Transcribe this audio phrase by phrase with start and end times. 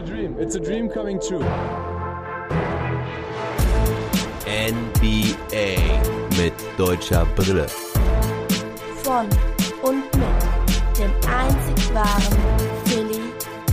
[0.00, 0.36] a dream.
[0.38, 1.44] It's a dream coming true.
[4.46, 5.76] NBA
[6.38, 7.66] mit deutscher Brille.
[9.02, 9.26] Von
[9.82, 12.38] und mit dem einzig wahren
[12.86, 13.20] Philly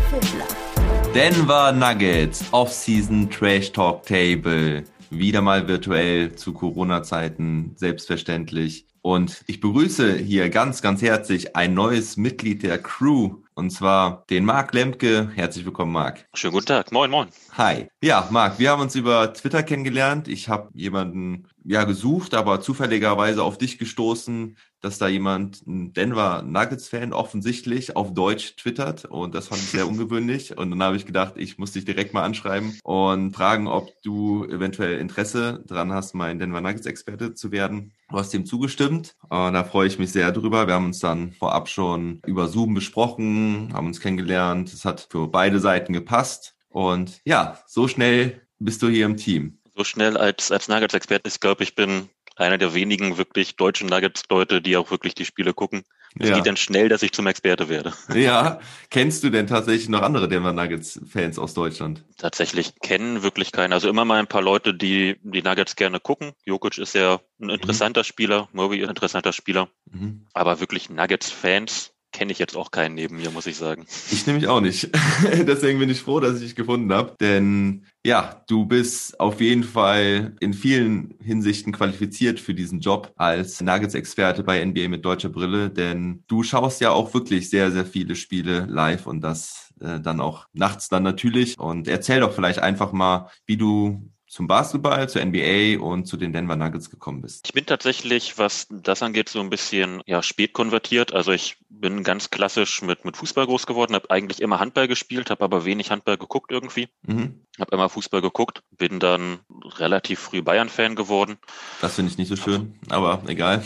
[0.09, 1.13] Fiddler.
[1.13, 4.83] Denver Nuggets Off-Season Trash Talk Table.
[5.09, 8.85] Wieder mal virtuell zu Corona-Zeiten, selbstverständlich.
[9.01, 14.45] Und ich begrüße hier ganz, ganz herzlich ein neues Mitglied der Crew, und zwar den
[14.45, 15.31] Marc Lemke.
[15.33, 16.27] Herzlich willkommen, Marc.
[16.35, 16.91] Schönen guten Tag.
[16.91, 17.27] Moin, moin.
[17.57, 17.87] Hi.
[18.03, 20.27] Ja, Marc, wir haben uns über Twitter kennengelernt.
[20.27, 26.41] Ich habe jemanden ja gesucht, aber zufälligerweise auf dich gestoßen, dass da jemand, ein Denver
[26.41, 31.05] Nuggets-Fan offensichtlich auf Deutsch twittert und das fand ich sehr ungewöhnlich und dann habe ich
[31.05, 36.15] gedacht, ich muss dich direkt mal anschreiben und fragen, ob du eventuell Interesse dran hast,
[36.15, 37.91] mein Denver Nuggets-Experte zu werden.
[38.09, 40.67] Du hast dem zugestimmt und da freue ich mich sehr drüber.
[40.67, 44.71] Wir haben uns dann vorab schon über Zoom besprochen, haben uns kennengelernt.
[44.71, 49.56] Es hat für beide Seiten gepasst und ja, so schnell bist du hier im Team.
[49.77, 54.59] So schnell als, als Nuggets-Experte, ich glaube, ich bin einer der wenigen wirklich deutschen Nuggets-Leute,
[54.59, 55.83] die auch wirklich die Spiele gucken.
[56.19, 56.35] Es ja.
[56.35, 57.93] geht dann schnell, dass ich zum Experte werde.
[58.15, 58.59] Ja.
[58.89, 62.03] Kennst du denn tatsächlich noch andere Denver Nuggets-Fans aus Deutschland?
[62.17, 63.71] Tatsächlich kennen wirklich keinen.
[63.71, 66.31] Also immer mal ein paar Leute, die die Nuggets gerne gucken.
[66.43, 68.05] Jokic ist ja ein interessanter mhm.
[68.05, 69.69] Spieler, Murray ein interessanter Spieler.
[69.91, 70.25] Mhm.
[70.33, 73.85] Aber wirklich Nuggets-Fans kenne ich jetzt auch keinen neben mir, muss ich sagen.
[74.11, 74.89] Ich nämlich auch nicht.
[75.23, 77.15] Deswegen bin ich froh, dass ich dich gefunden habe.
[77.21, 83.61] Denn ja, du bist auf jeden Fall in vielen Hinsichten qualifiziert für diesen Job als
[83.61, 85.69] Nuggets-Experte bei NBA mit deutscher Brille.
[85.69, 90.19] Denn du schaust ja auch wirklich sehr, sehr viele Spiele live und das äh, dann
[90.19, 91.59] auch nachts dann natürlich.
[91.59, 96.33] Und erzähl doch vielleicht einfach mal, wie du zum Basketball, zur NBA und zu den
[96.33, 97.47] Denver Nuggets gekommen bist?
[97.47, 101.13] Ich bin tatsächlich, was das angeht, so ein bisschen ja spät konvertiert.
[101.13, 105.29] Also ich bin ganz klassisch mit mit Fußball groß geworden, habe eigentlich immer Handball gespielt,
[105.29, 106.89] habe aber wenig Handball geguckt irgendwie.
[107.03, 107.46] Mhm.
[107.59, 109.39] Habe immer Fußball geguckt, bin dann
[109.77, 111.37] relativ früh Bayern-Fan geworden.
[111.81, 113.63] Das finde ich nicht so schön, aber egal.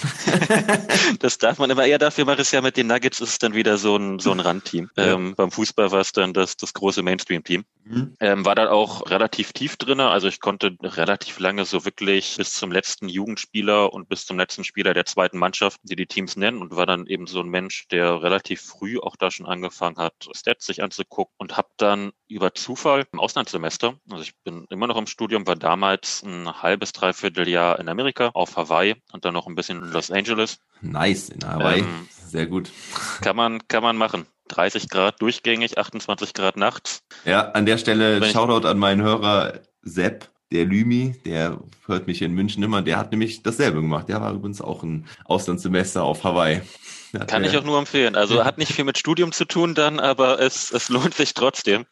[1.20, 3.54] das darf man immer eher dafür mache es ja mit den Nuggets ist es dann
[3.54, 4.90] wieder so ein so ein Randteam.
[4.96, 5.14] Ja.
[5.14, 7.66] Ähm, beim Fußball war es dann das das große Mainstream-Team.
[7.84, 8.16] Mhm.
[8.20, 12.54] Ähm, war dann auch relativ tief drinne, also ich konnte relativ lange so wirklich bis
[12.54, 16.62] zum letzten Jugendspieler und bis zum letzten Spieler der zweiten Mannschaft, die die Teams nennen
[16.62, 20.14] und war dann eben so ein Mensch, der relativ früh auch da schon angefangen hat,
[20.34, 24.98] Stats sich anzugucken und habe dann über Zufall im Auslandssemester, also ich bin immer noch
[24.98, 29.48] im Studium, war damals ein halbes, dreiviertel Jahr in Amerika auf Hawaii und dann noch
[29.48, 30.60] ein bisschen in Los Angeles.
[30.82, 31.80] Nice, in Hawaii.
[31.82, 32.72] Ähm, Sehr gut.
[33.22, 34.26] Kann man, kann man machen.
[34.50, 37.04] 30 Grad durchgängig, 28 Grad nachts.
[37.26, 42.34] Ja, an der Stelle Shoutout an meinen Hörer Sepp, der Lümi, der hört mich in
[42.34, 44.10] München immer, der hat nämlich dasselbe gemacht.
[44.10, 46.62] Der war übrigens auch ein Auslandssemester auf Hawaii.
[47.28, 48.16] Kann ich auch nur empfehlen.
[48.16, 51.86] Also hat nicht viel mit Studium zu tun dann, aber es, es lohnt sich trotzdem.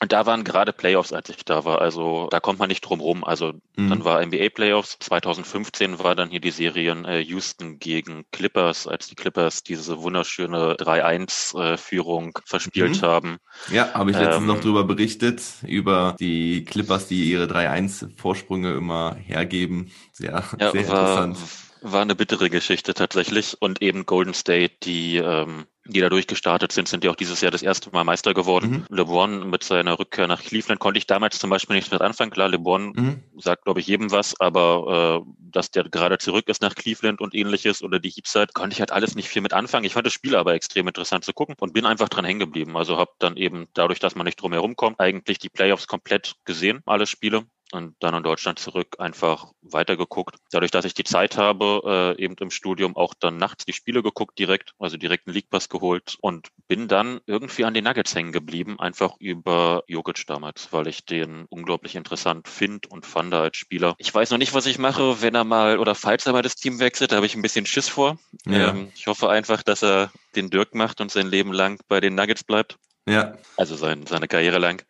[0.00, 1.80] Und da waren gerade Playoffs, als ich da war.
[1.80, 3.24] Also da kommt man nicht drum rum.
[3.24, 3.90] Also mhm.
[3.90, 4.96] dann war NBA Playoffs.
[5.00, 10.74] 2015 war dann hier die Serien äh, Houston gegen Clippers, als die Clippers diese wunderschöne
[10.74, 13.06] 3-1-Führung äh, verspielt mhm.
[13.06, 13.38] haben.
[13.72, 19.16] Ja, habe ich letztens ähm, noch drüber berichtet, über die Clippers, die ihre 3-1-Vorsprünge immer
[19.16, 19.90] hergeben.
[20.12, 21.38] Sehr, ja, sehr war, interessant
[21.82, 23.56] war eine bittere Geschichte tatsächlich.
[23.60, 27.50] Und eben Golden State, die, ähm, die da durchgestartet sind, sind ja auch dieses Jahr
[27.50, 28.86] das erste Mal Meister geworden.
[28.88, 28.96] Mhm.
[28.96, 32.30] LeBron mit seiner Rückkehr nach Cleveland konnte ich damals zum Beispiel nicht mit anfangen.
[32.30, 33.22] Klar, LeBron mhm.
[33.38, 37.34] sagt, glaube ich, jedem was, aber äh, dass der gerade zurück ist nach Cleveland und
[37.34, 39.84] ähnliches oder die Heatzeit, konnte ich halt alles nicht viel mit anfangen.
[39.84, 42.76] Ich fand das Spiel aber extrem interessant zu gucken und bin einfach dran hängen geblieben.
[42.76, 46.34] Also habe dann eben dadurch, dass man nicht drum herum kommt, eigentlich die Playoffs komplett
[46.44, 50.36] gesehen, alle Spiele und dann in Deutschland zurück einfach weitergeguckt.
[50.50, 54.02] Dadurch, dass ich die Zeit habe, äh, eben im Studium auch dann nachts die Spiele
[54.02, 58.14] geguckt direkt, also direkt einen League Pass geholt und bin dann irgendwie an den Nuggets
[58.14, 63.56] hängen geblieben, einfach über Jokic damals, weil ich den unglaublich interessant finde und fand als
[63.56, 63.94] Spieler.
[63.98, 66.56] Ich weiß noch nicht, was ich mache, wenn er mal oder falls er mal das
[66.56, 68.18] Team wechselt, da habe ich ein bisschen Schiss vor.
[68.46, 68.70] Ja.
[68.70, 72.14] Ähm, ich hoffe einfach, dass er den Dirk macht und sein Leben lang bei den
[72.14, 72.78] Nuggets bleibt.
[73.08, 73.34] Ja.
[73.56, 74.82] Also sein, seine Karriere lang,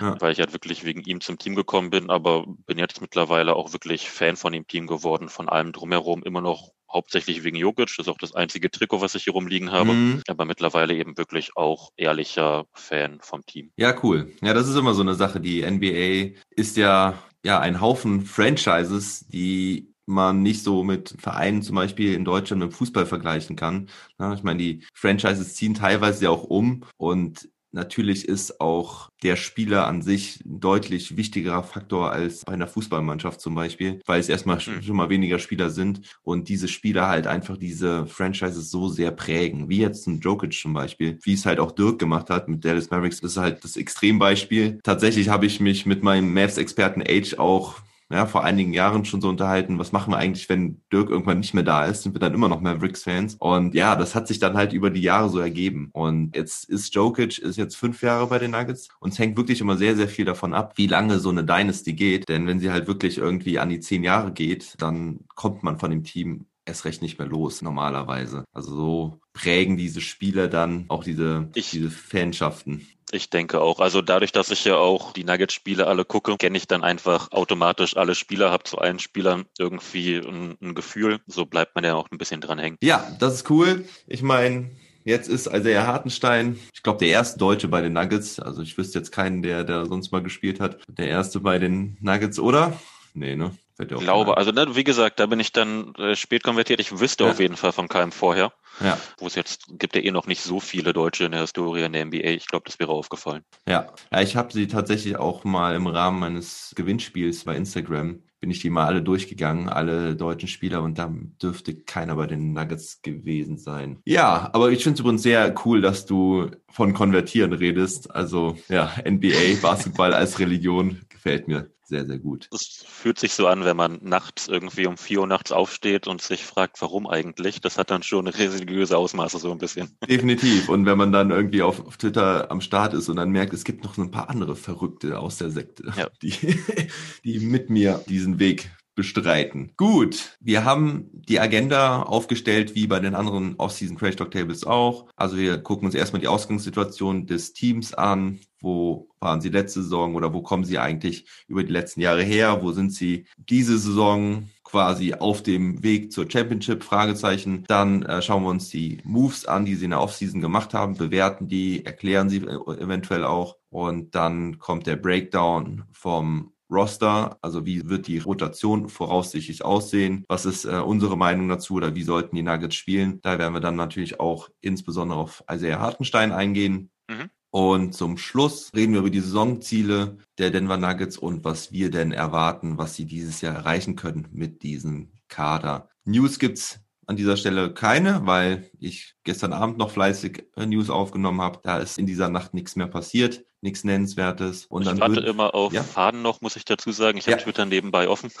[0.00, 0.20] ja.
[0.20, 3.72] weil ich halt wirklich wegen ihm zum Team gekommen bin, aber bin jetzt mittlerweile auch
[3.72, 8.06] wirklich Fan von dem Team geworden, von allem drumherum, immer noch hauptsächlich wegen Jokic, das
[8.06, 10.22] ist auch das einzige Trikot, was ich hier rumliegen habe, mhm.
[10.26, 13.70] aber mittlerweile eben wirklich auch ehrlicher Fan vom Team.
[13.76, 14.32] Ja, cool.
[14.40, 15.40] Ja, das ist immer so eine Sache.
[15.40, 21.76] Die NBA ist ja, ja ein Haufen Franchises, die man nicht so mit Vereinen zum
[21.76, 23.90] Beispiel in Deutschland mit Fußball vergleichen kann.
[24.18, 29.36] Ja, ich meine, die Franchises ziehen teilweise ja auch um und Natürlich ist auch der
[29.36, 34.28] Spieler an sich ein deutlich wichtigerer Faktor als bei einer Fußballmannschaft zum Beispiel, weil es
[34.28, 34.82] erstmal mhm.
[34.82, 39.68] schon mal weniger Spieler sind und diese Spieler halt einfach diese Franchises so sehr prägen,
[39.68, 42.90] wie jetzt ein Jokic zum Beispiel, wie es halt auch Dirk gemacht hat mit Dallas
[42.90, 43.20] Mavericks.
[43.20, 44.78] Das ist halt das Extrembeispiel.
[44.82, 47.76] Tatsächlich habe ich mich mit meinem Mavs-Experten Age auch
[48.10, 51.52] ja, vor einigen Jahren schon so unterhalten, was machen wir eigentlich, wenn Dirk irgendwann nicht
[51.52, 52.02] mehr da ist?
[52.02, 53.36] Sind wir dann immer noch Mavericks-Fans?
[53.38, 55.90] Und ja, das hat sich dann halt über die Jahre so ergeben.
[55.92, 59.60] Und jetzt ist Jokic, ist jetzt fünf Jahre bei den Nuggets und es hängt wirklich
[59.60, 62.28] immer sehr, sehr viel davon ab, wie lange so eine Dynasty geht.
[62.28, 65.90] Denn wenn sie halt wirklich irgendwie an die zehn Jahre geht, dann kommt man von
[65.90, 68.44] dem Team erst recht nicht mehr los, normalerweise.
[68.52, 72.86] Also so prägen diese Spiele dann auch diese, ich, diese Fanschaften.
[73.12, 73.80] Ich denke auch.
[73.80, 77.96] Also dadurch, dass ich ja auch die Nuggets-Spiele alle gucke, kenne ich dann einfach automatisch
[77.96, 81.20] alle Spieler, habe zu allen Spielern irgendwie ein, ein, Gefühl.
[81.26, 82.76] So bleibt man ja auch ein bisschen dran hängen.
[82.82, 83.84] Ja, das ist cool.
[84.06, 84.70] Ich meine,
[85.04, 88.40] Jetzt ist der Hartenstein, ich glaube, der erste Deutsche bei den Nuggets.
[88.40, 90.80] Also ich wüsste jetzt keinen, der, der sonst mal gespielt hat.
[90.86, 92.78] Der erste bei den Nuggets, oder?
[93.14, 93.56] Nee, ne?
[93.80, 96.80] Ich glaube, also ne, wie gesagt, da bin ich dann äh, spät konvertiert.
[96.80, 97.30] Ich wüsste ja.
[97.30, 98.52] auf jeden Fall von keinem vorher.
[98.80, 98.98] Ja.
[99.18, 101.92] Wo es jetzt gibt ja eh noch nicht so viele Deutsche in der Historie in
[101.92, 102.30] der NBA.
[102.30, 103.44] Ich glaube, das wäre aufgefallen.
[103.68, 108.50] Ja, ja ich habe sie tatsächlich auch mal im Rahmen meines Gewinnspiels bei Instagram bin
[108.50, 113.02] ich die mal alle durchgegangen, alle deutschen Spieler und da dürfte keiner bei den Nuggets
[113.02, 113.98] gewesen sein.
[114.04, 118.14] Ja, aber ich finde es übrigens sehr cool, dass du von Konvertieren redest.
[118.14, 122.48] Also ja, NBA, Basketball als Religion gefällt mir sehr, sehr gut.
[122.52, 126.20] Es fühlt sich so an, wenn man nachts irgendwie um vier Uhr nachts aufsteht und
[126.20, 127.60] sich fragt, warum eigentlich.
[127.60, 129.96] Das hat dann schon religiöse Ausmaße so ein bisschen.
[130.08, 130.68] Definitiv.
[130.68, 133.64] Und wenn man dann irgendwie auf, auf Twitter am Start ist und dann merkt, es
[133.64, 136.08] gibt noch ein paar andere Verrückte aus der Sekte, ja.
[136.22, 136.32] die,
[137.24, 139.70] die mit mir diesen Weg bestreiten.
[139.76, 145.06] Gut, wir haben die Agenda aufgestellt, wie bei den anderen Off-Season Crash Talk Tables auch.
[145.14, 148.40] Also wir gucken uns erstmal die Ausgangssituation des Teams an.
[148.60, 152.60] Wo waren sie letzte Saison oder wo kommen sie eigentlich über die letzten Jahre her?
[152.60, 154.48] Wo sind sie diese Saison?
[154.64, 157.64] quasi auf dem Weg zur Championship, Fragezeichen.
[157.68, 160.94] Dann äh, schauen wir uns die Moves an, die sie in der Offseason gemacht haben,
[160.94, 163.56] bewerten die, erklären sie äh, eventuell auch.
[163.70, 170.44] Und dann kommt der Breakdown vom Roster, also wie wird die Rotation voraussichtlich aussehen, was
[170.44, 173.20] ist äh, unsere Meinung dazu oder wie sollten die Nuggets spielen.
[173.22, 176.90] Da werden wir dann natürlich auch insbesondere auf Isaiah Hartenstein eingehen.
[177.08, 177.30] Mhm.
[177.50, 182.12] Und zum Schluss reden wir über die Saisonziele der Denver Nuggets und was wir denn
[182.12, 185.88] erwarten, was sie dieses Jahr erreichen können mit diesem Kader.
[186.04, 191.40] News gibt's an dieser Stelle keine, weil ich gestern Abend noch fleißig äh, News aufgenommen
[191.40, 191.60] habe.
[191.62, 194.66] Da ist in dieser Nacht nichts mehr passiert nichts Nennenswertes.
[194.66, 195.82] Und ich dann warte immer auf ja?
[195.82, 197.18] Faden noch, muss ich dazu sagen.
[197.18, 197.32] Ich ja.
[197.32, 198.30] habe Twitter nebenbei offen.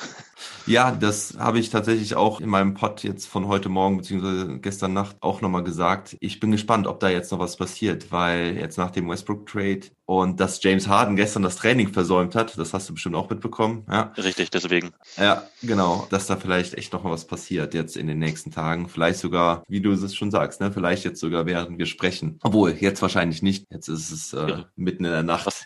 [0.66, 4.92] Ja, das habe ich tatsächlich auch in meinem Pod jetzt von heute Morgen beziehungsweise gestern
[4.92, 6.18] Nacht auch nochmal gesagt.
[6.20, 10.40] Ich bin gespannt, ob da jetzt noch was passiert, weil jetzt nach dem Westbrook-Trade und
[10.40, 13.86] dass James Harden gestern das Training versäumt hat, das hast du bestimmt auch mitbekommen.
[13.90, 14.12] Ja.
[14.16, 14.90] Richtig, deswegen.
[15.16, 18.88] Ja, genau, dass da vielleicht echt noch mal was passiert jetzt in den nächsten Tagen.
[18.88, 20.72] Vielleicht sogar, wie du es schon sagst, ne?
[20.72, 22.38] vielleicht jetzt sogar während wir sprechen.
[22.42, 23.66] Obwohl, jetzt wahrscheinlich nicht.
[23.70, 24.64] Jetzt ist es äh, ja.
[24.76, 25.46] mitten in der Nacht.
[25.46, 25.64] Was?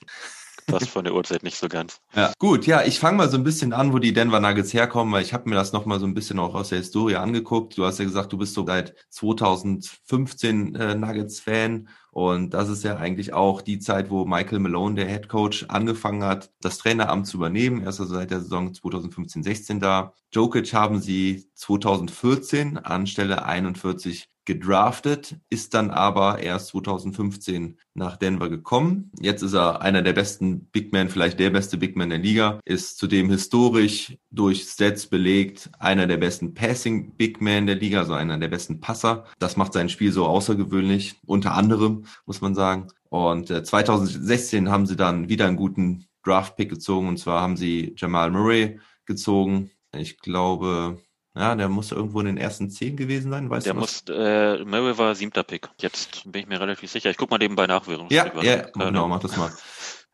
[0.67, 2.01] passt von der Uhrzeit nicht so ganz.
[2.15, 5.13] Ja, gut, ja, ich fange mal so ein bisschen an, wo die Denver Nuggets herkommen,
[5.15, 7.77] weil ich habe mir das nochmal so ein bisschen auch aus der Historie angeguckt.
[7.77, 12.97] Du hast ja gesagt, du bist so seit 2015 äh, Nuggets-Fan und das ist ja
[12.97, 17.39] eigentlich auch die Zeit, wo Michael Malone, der Head Coach, angefangen hat, das Traineramt zu
[17.39, 17.83] übernehmen.
[17.83, 20.13] Er ist also seit der Saison 2015-16 da.
[20.33, 29.11] Jokic haben sie 2014 anstelle 41 gedraftet, ist dann aber erst 2015 nach Denver gekommen.
[29.21, 32.61] Jetzt ist er einer der besten Big Men, vielleicht der beste Big Man der Liga,
[32.65, 38.15] ist zudem historisch durch Stats belegt, einer der besten Passing Big Men der Liga, also
[38.15, 39.25] einer der besten Passer.
[39.39, 42.89] Das macht sein Spiel so außergewöhnlich, unter anderem, muss man sagen.
[43.09, 47.95] Und äh, 2016 haben sie dann wieder einen guten Draft-Pick gezogen, und zwar haben sie
[47.97, 49.71] Jamal Murray gezogen.
[49.95, 50.99] Ich glaube,
[51.35, 53.81] ja, der muss irgendwo in den ersten zehn gewesen sein, weißt der du?
[53.81, 55.69] Der muss, äh, Murray war siebter Pick.
[55.79, 57.11] Jetzt bin ich mir relativ sicher.
[57.11, 59.51] Ich guck mal nebenbei nach, während Ja, ja, genau, mach das mal.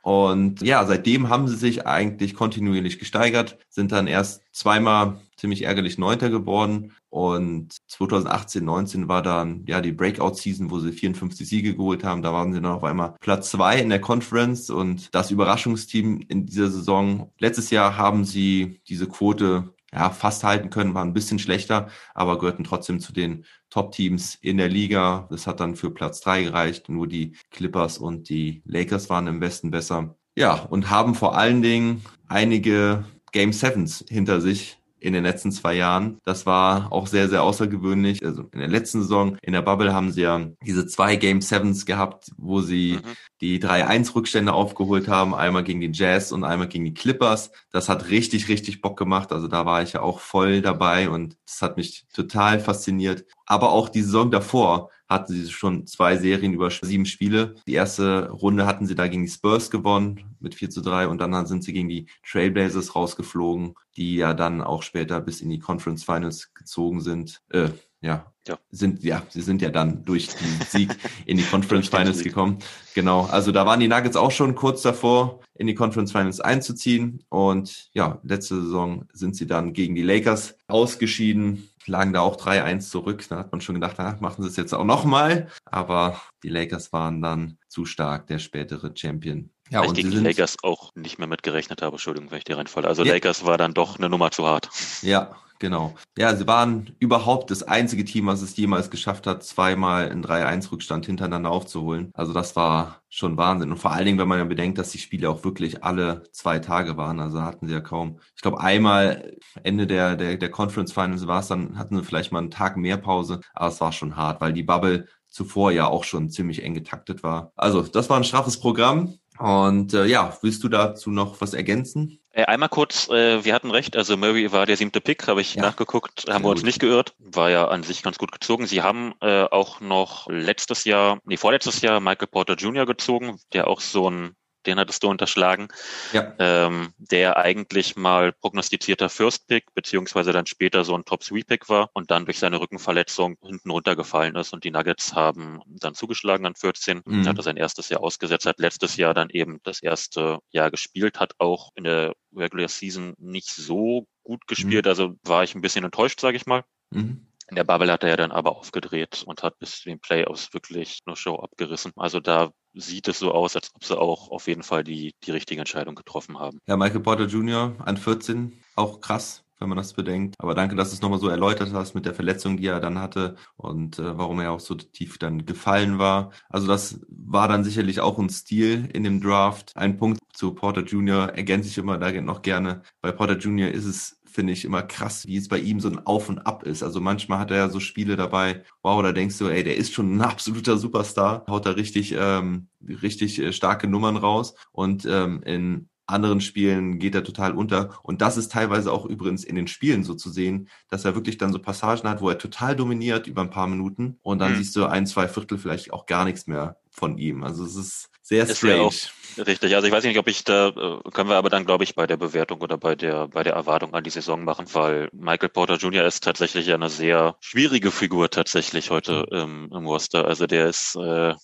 [0.03, 5.99] Und ja, seitdem haben sie sich eigentlich kontinuierlich gesteigert, sind dann erst zweimal ziemlich ärgerlich
[5.99, 6.95] Neunter geworden.
[7.11, 12.23] Und 2018, 19 war dann ja die Breakout-Season, wo sie 54 Siege geholt haben.
[12.23, 16.47] Da waren sie dann auf einmal Platz zwei in der Conference und das Überraschungsteam in
[16.47, 17.31] dieser Saison.
[17.39, 22.39] Letztes Jahr haben sie diese Quote ja, fast halten können, waren ein bisschen schlechter, aber
[22.39, 25.27] gehörten trotzdem zu den Top-Teams in der Liga.
[25.31, 26.89] Das hat dann für Platz drei gereicht.
[26.89, 30.17] Nur die Clippers und die Lakers waren im Westen besser.
[30.37, 35.75] Ja, und haben vor allen Dingen einige Game Sevens hinter sich in den letzten zwei
[35.75, 36.19] Jahren.
[36.25, 38.25] Das war auch sehr, sehr außergewöhnlich.
[38.25, 41.87] Also in der letzten Saison in der Bubble haben sie ja diese zwei Game Sevens
[41.87, 43.09] gehabt, wo sie mhm.
[43.41, 47.51] die 3-1-Rückstände aufgeholt haben, einmal gegen die Jazz und einmal gegen die Clippers.
[47.71, 49.33] Das hat richtig, richtig Bock gemacht.
[49.33, 53.25] Also da war ich ja auch voll dabei und das hat mich total fasziniert.
[53.47, 57.55] Aber auch die Saison davor hatten sie schon zwei Serien über sieben Spiele.
[57.67, 61.19] Die erste Runde hatten sie da gegen die Spurs gewonnen mit 4 zu 3 und
[61.19, 65.59] dann sind sie gegen die Trailblazers rausgeflogen, die ja dann auch später bis in die
[65.59, 67.41] Conference Finals gezogen sind.
[67.51, 70.95] Äh, ja, ja, sind, ja, sie sind ja dann durch den Sieg
[71.27, 72.59] in die Conference Finals gekommen.
[72.95, 73.27] Genau.
[73.27, 77.25] Also da waren die Nuggets auch schon kurz davor, in die Conference Finals einzuziehen.
[77.29, 82.91] Und ja, letzte Saison sind sie dann gegen die Lakers ausgeschieden, lagen da auch 3-1
[82.91, 83.25] zurück.
[83.29, 85.49] Da hat man schon gedacht, ach, machen sie es jetzt auch nochmal.
[85.65, 89.51] Aber die Lakers waren dann zu stark, der spätere Champion.
[89.71, 92.57] Ja, Weil ich gegen die Lakers auch nicht mehr mitgerechnet habe, Entschuldigung, wenn ich dir
[92.57, 92.89] reinfalle.
[92.89, 93.15] Also ja.
[93.15, 94.69] Lakers war dann doch eine Nummer zu hart.
[95.03, 95.95] Ja, Genau.
[96.17, 101.07] Ja, sie waren überhaupt das einzige Team, was es jemals geschafft hat, zweimal einen 3-1-Rückstand
[101.07, 102.11] hintereinander aufzuholen.
[102.15, 103.73] Also das war schon Wahnsinn.
[103.73, 106.61] Und vor allen Dingen, wenn man ja bedenkt, dass die Spiele auch wirklich alle zwei
[106.61, 107.19] Tage waren.
[107.19, 108.21] Also hatten sie ja kaum.
[108.37, 112.31] Ich glaube, einmal Ende der, der, der Conference Finals war es, dann hatten sie vielleicht
[112.31, 113.41] mal einen Tag mehr Pause.
[113.53, 117.23] Aber es war schon hart, weil die Bubble zuvor ja auch schon ziemlich eng getaktet
[117.23, 117.53] war.
[117.57, 119.19] Also das war ein straffes Programm.
[119.39, 122.19] Und äh, ja, willst du dazu noch was ergänzen?
[122.33, 125.55] Äh, einmal kurz, äh, wir hatten recht, also Murray war der siebte Pick, habe ich
[125.55, 125.63] ja.
[125.63, 128.67] nachgeguckt, haben wir uns nicht geirrt, war ja an sich ganz gut gezogen.
[128.67, 132.87] Sie haben äh, auch noch letztes Jahr, nee, vorletztes Jahr Michael Porter Jr.
[132.87, 134.37] gezogen, der auch so ein
[134.69, 135.69] den hattest du unterschlagen,
[136.13, 136.35] ja.
[136.39, 141.69] ähm, der eigentlich mal prognostizierter First Pick, beziehungsweise dann später so ein Top Three Pick
[141.69, 146.47] war und dann durch seine Rückenverletzung hinten runtergefallen ist und die Nuggets haben dann zugeschlagen
[146.47, 147.27] an 14, mhm.
[147.27, 151.19] hat er sein erstes Jahr ausgesetzt, hat letztes Jahr dann eben das erste Jahr gespielt,
[151.19, 154.91] hat auch in der Regular Season nicht so gut gespielt, mhm.
[154.91, 156.63] also war ich ein bisschen enttäuscht, sage ich mal.
[156.91, 157.27] Mhm.
[157.51, 160.53] In der Bubble hat er ja dann aber aufgedreht und hat bis zu den Playoffs
[160.53, 161.93] wirklich nur Show abgerissen.
[161.97, 165.31] Also da sieht es so aus, als ob sie auch auf jeden Fall die, die
[165.31, 166.61] richtige Entscheidung getroffen haben.
[166.67, 167.75] Ja, Michael Porter Jr.
[167.79, 170.37] an 14, auch krass wenn man das bedenkt.
[170.39, 172.99] Aber danke, dass du es nochmal so erläutert hast mit der Verletzung, die er dann
[173.01, 176.31] hatte und äh, warum er auch so tief dann gefallen war.
[176.49, 179.73] Also das war dann sicherlich auch ein Stil in dem Draft.
[179.77, 181.31] Ein Punkt zu Porter Jr.
[181.35, 182.83] ergänze ich immer da noch gerne.
[183.01, 183.71] Bei Porter Jr.
[183.71, 186.63] ist es finde ich immer krass, wie es bei ihm so ein Auf und Ab
[186.63, 186.85] ist.
[186.85, 189.93] Also manchmal hat er ja so Spiele dabei, wow, da denkst du, ey, der ist
[189.93, 194.55] schon ein absoluter Superstar, haut da richtig, ähm, richtig äh, starke Nummern raus.
[194.71, 197.99] Und ähm, in anderen Spielen geht er total unter.
[198.05, 201.37] Und das ist teilweise auch übrigens in den Spielen so zu sehen, dass er wirklich
[201.37, 204.59] dann so Passagen hat, wo er total dominiert über ein paar Minuten und dann mhm.
[204.59, 207.43] siehst du ein, zwei Viertel vielleicht auch gar nichts mehr von ihm.
[207.43, 208.91] Also es ist sehr strange.
[209.39, 211.95] Richtig, also ich weiß nicht, ob ich da, äh, können wir aber dann, glaube ich,
[211.95, 215.49] bei der Bewertung oder bei der, bei der Erwartung an die Saison machen, weil Michael
[215.49, 216.05] Porter Jr.
[216.05, 220.27] ist tatsächlich eine sehr schwierige Figur tatsächlich heute ähm, im Roster.
[220.27, 221.37] Also der ist, äh, ja.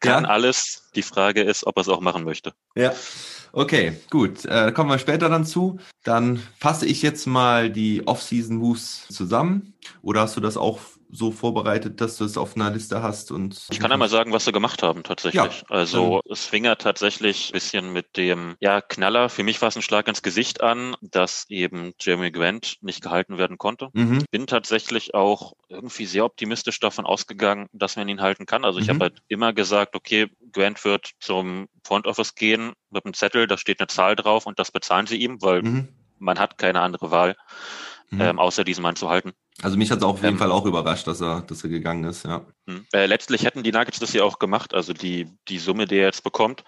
[0.00, 0.30] kann ja.
[0.30, 0.90] alles.
[0.94, 2.52] Die Frage ist, ob er es auch machen möchte.
[2.76, 2.92] Ja.
[3.52, 4.44] Okay, gut.
[4.44, 5.78] Äh, kommen wir später dann zu.
[6.04, 9.74] Dann fasse ich jetzt mal die Off-Season-Moves zusammen.
[10.00, 10.80] Oder hast du das auch
[11.14, 13.66] so vorbereitet, dass du es auf einer Liste hast und.
[13.70, 15.60] Ich kann einmal sagen, was sie gemacht haben tatsächlich.
[15.60, 19.28] Ja, also es fing ja tatsächlich ein bisschen mit dem ja, Knaller.
[19.28, 23.36] Für mich war es ein Schlag ins Gesicht an, dass eben Jeremy Grant nicht gehalten
[23.36, 23.90] werden konnte.
[23.92, 24.24] Mhm.
[24.30, 28.64] Bin tatsächlich auch irgendwie sehr optimistisch davon ausgegangen, dass man ihn halten kann.
[28.64, 28.94] Also ich mhm.
[28.94, 33.58] habe halt immer gesagt, okay, Grant wird zum Front Office gehen mit einem Zettel, da
[33.58, 35.88] steht eine Zahl drauf und das bezahlen sie ihm, weil mhm.
[36.18, 37.36] man hat keine andere Wahl,
[38.12, 38.20] mhm.
[38.20, 39.32] ähm, außer diesen Mann zu halten.
[39.60, 42.04] Also mich hat es auf jeden ähm, Fall auch überrascht, dass er, dass er gegangen
[42.04, 42.46] ist, ja.
[42.66, 42.86] Hm.
[42.92, 44.72] Äh, letztlich hätten die Nuggets das ja auch gemacht.
[44.72, 46.64] Also die, die Summe, die er jetzt bekommt,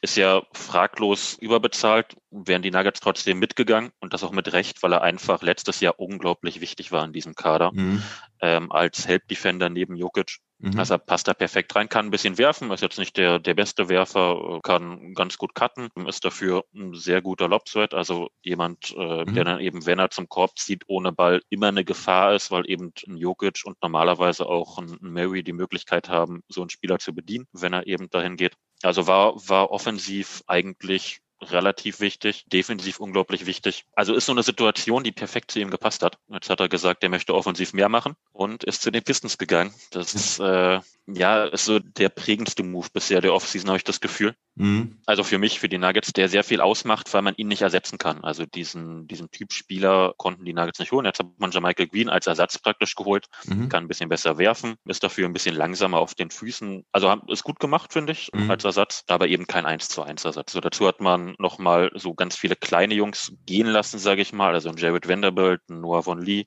[0.00, 2.16] ist ja fraglos überbezahlt.
[2.30, 5.98] Wären die Nuggets trotzdem mitgegangen und das auch mit Recht, weil er einfach letztes Jahr
[5.98, 7.72] unglaublich wichtig war in diesem Kader.
[7.72, 8.02] Mhm.
[8.40, 10.38] Ähm, als Help-Defender neben Jokic.
[10.62, 10.78] Mhm.
[10.78, 13.88] Also passt da perfekt rein, kann ein bisschen werfen, ist jetzt nicht der, der beste
[13.88, 19.34] Werfer, kann ganz gut cutten, ist dafür ein sehr guter Lobsweat, also jemand, äh, mhm.
[19.34, 22.68] der dann eben, wenn er zum Korb zieht, ohne Ball immer eine Gefahr ist, weil
[22.68, 27.14] eben ein Jokic und normalerweise auch ein Mary die Möglichkeit haben, so einen Spieler zu
[27.14, 28.54] bedienen, wenn er eben dahin geht.
[28.82, 33.84] Also war, war offensiv eigentlich relativ wichtig, defensiv unglaublich wichtig.
[33.94, 36.18] Also ist so eine Situation, die perfekt zu ihm gepasst hat.
[36.28, 39.72] Jetzt hat er gesagt, er möchte offensiv mehr machen und ist zu den Pistons gegangen.
[39.90, 44.00] Das ist, äh, ja, ist so der prägendste Move bisher der Offseason, habe ich das
[44.00, 44.34] Gefühl.
[44.54, 44.98] Mhm.
[45.06, 47.98] Also für mich, für die Nuggets, der sehr viel ausmacht, weil man ihn nicht ersetzen
[47.98, 48.22] kann.
[48.22, 51.06] Also diesen, diesen Typ Spieler konnten die Nuggets nicht holen.
[51.06, 53.68] Jetzt hat man Michael Green als Ersatz praktisch geholt, Mhm.
[53.68, 56.84] kann ein bisschen besser werfen, ist dafür ein bisschen langsamer auf den Füßen.
[56.92, 58.50] Also haben- ist gut gemacht, finde ich, Mhm.
[58.50, 60.52] als Ersatz, aber eben kein 1 zu 1 Ersatz.
[60.52, 64.54] So dazu hat man nochmal so ganz viele kleine Jungs gehen lassen, sage ich mal.
[64.54, 66.46] Also ein Jared Vanderbilt, ein Noah Von Lee,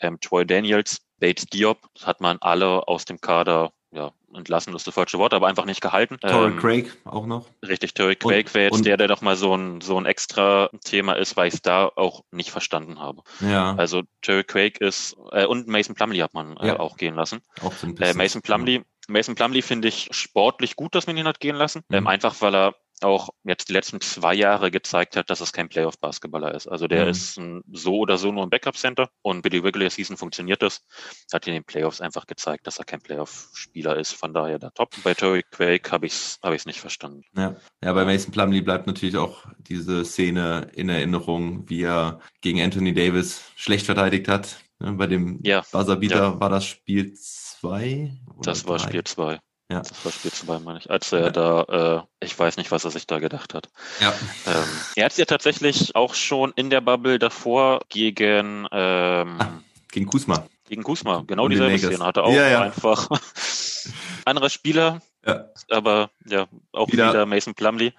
[0.00, 4.86] ähm, Troy Daniels, Bates Diop, das hat man alle aus dem Kader ja, entlassen ist
[4.86, 6.16] das falsche Wort, aber einfach nicht gehalten.
[6.20, 7.48] Torrey Ähm, Craig auch noch.
[7.66, 10.70] Richtig, Terry Und- Craig wäre jetzt der, der noch mal so ein, so ein extra
[10.84, 13.22] Thema ist, weil ich es da auch nicht verstanden habe.
[13.40, 16.78] Ja, Also Terry Craig ist, äh, und Mason Plumlee hat man äh, Ja.
[16.78, 17.40] auch gehen lassen.
[17.64, 18.16] auch so ein Äh, bisschen.
[18.18, 21.82] Mason Plumlee, Mason Plumlee finde ich sportlich gut, dass man ihn hat gehen lassen.
[21.88, 21.96] Mhm.
[21.96, 25.68] Ähm, einfach weil er auch jetzt die letzten zwei Jahre gezeigt hat, dass es kein
[25.68, 26.66] Playoff-Basketballer ist.
[26.66, 27.10] Also der Mhm.
[27.10, 30.84] ist ein, so oder so nur ein Backup-Center und bei der Regular Season funktioniert das.
[31.32, 34.12] Hat in den Playoffs einfach gezeigt, dass er kein Playoff-Spieler ist.
[34.12, 34.90] Von daher der Top.
[35.04, 37.22] Bei Terry Craig habe ich es hab ich's nicht verstanden.
[37.36, 37.56] Ja.
[37.82, 42.92] ja, bei Mason Plumlee bleibt natürlich auch diese Szene in Erinnerung, wie er gegen Anthony
[42.94, 44.56] Davis schlecht verteidigt hat.
[44.78, 46.40] Ne, Bei dem Ja, Buzzerbeater ja.
[46.40, 48.12] war das Spiel zwei?
[48.36, 48.88] oder Das war drei?
[48.88, 49.38] Spiel zwei.
[49.70, 49.78] Ja.
[49.80, 50.90] Das war Spiel zwei, meine ich.
[50.90, 51.30] Als er Ja.
[51.30, 53.68] da, äh, ich weiß nicht, was er sich da gedacht hat.
[54.00, 54.12] Ja.
[54.46, 54.64] Ähm,
[54.96, 59.48] er hat es ja tatsächlich auch schon in der Bubble davor gegen, ähm, Ah,
[59.92, 60.46] Gegen Kusma.
[60.68, 61.78] gegen Kusma, genau Und die dieselbe.
[61.78, 62.04] Szene.
[62.04, 62.62] Hatte auch Ja, ja.
[62.62, 63.08] einfach
[64.24, 65.46] anderer Spieler, Ja.
[65.70, 67.92] aber ja, auch Wieder- wieder, Mason Plumlee.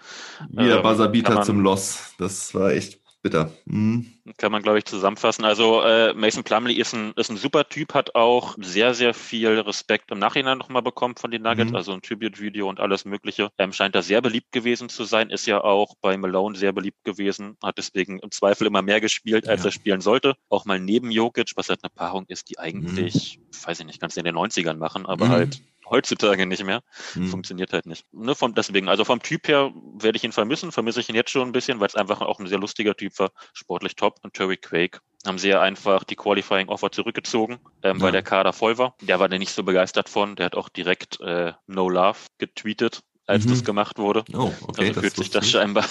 [0.50, 0.82] Wieder
[1.24, 2.13] kann man- zum Loss.
[2.18, 3.51] Das war echt bitter.
[3.66, 4.06] Mhm.
[4.38, 5.46] Kann man, glaube ich, zusammenfassen.
[5.46, 9.60] Also äh, Mason Plumlee ist ein, ist ein super Typ, hat auch sehr, sehr viel
[9.60, 11.75] Respekt im Nachhinein nochmal bekommen von den Nuggets, Mhm.
[11.75, 13.50] also ein Tribute-Video und alles Mögliche.
[13.58, 17.04] Ähm, scheint da sehr beliebt gewesen zu sein, ist ja auch bei Malone sehr beliebt
[17.04, 19.70] gewesen, hat deswegen im Zweifel immer mehr gespielt, als Ja.
[19.70, 20.36] er spielen sollte.
[20.50, 23.68] Auch mal neben Jokic, was halt eine Paarung ist, die eigentlich, Mhm.
[23.68, 25.32] weiß ich nicht, ganz in den 90ern machen, aber Mhm.
[25.32, 26.82] halt heutzutage nicht mehr.
[27.16, 27.28] Mhm.
[27.28, 28.06] Funktioniert halt nicht.
[28.12, 31.32] Ne, vom, deswegen, also vom Typ her werde ich ihn vermissen, vermisse ich ihn jetzt
[31.32, 34.20] schon ein bisschen, weil es einfach auch ein sehr lustiger Typ war, sportlich top.
[34.24, 38.04] Und Terry Quake haben sie ja einfach die Qualifying Offer zurückgezogen, ähm, Ja.
[38.04, 38.96] weil der Kader voll war.
[39.02, 40.36] Der war da nicht so begeistert von.
[40.36, 43.50] Der hat auch direkt äh, No Love getweetet, als Mhm.
[43.50, 44.24] das gemacht wurde.
[44.34, 44.88] Oh, okay.
[44.90, 45.86] also fühlt sich das scheinbar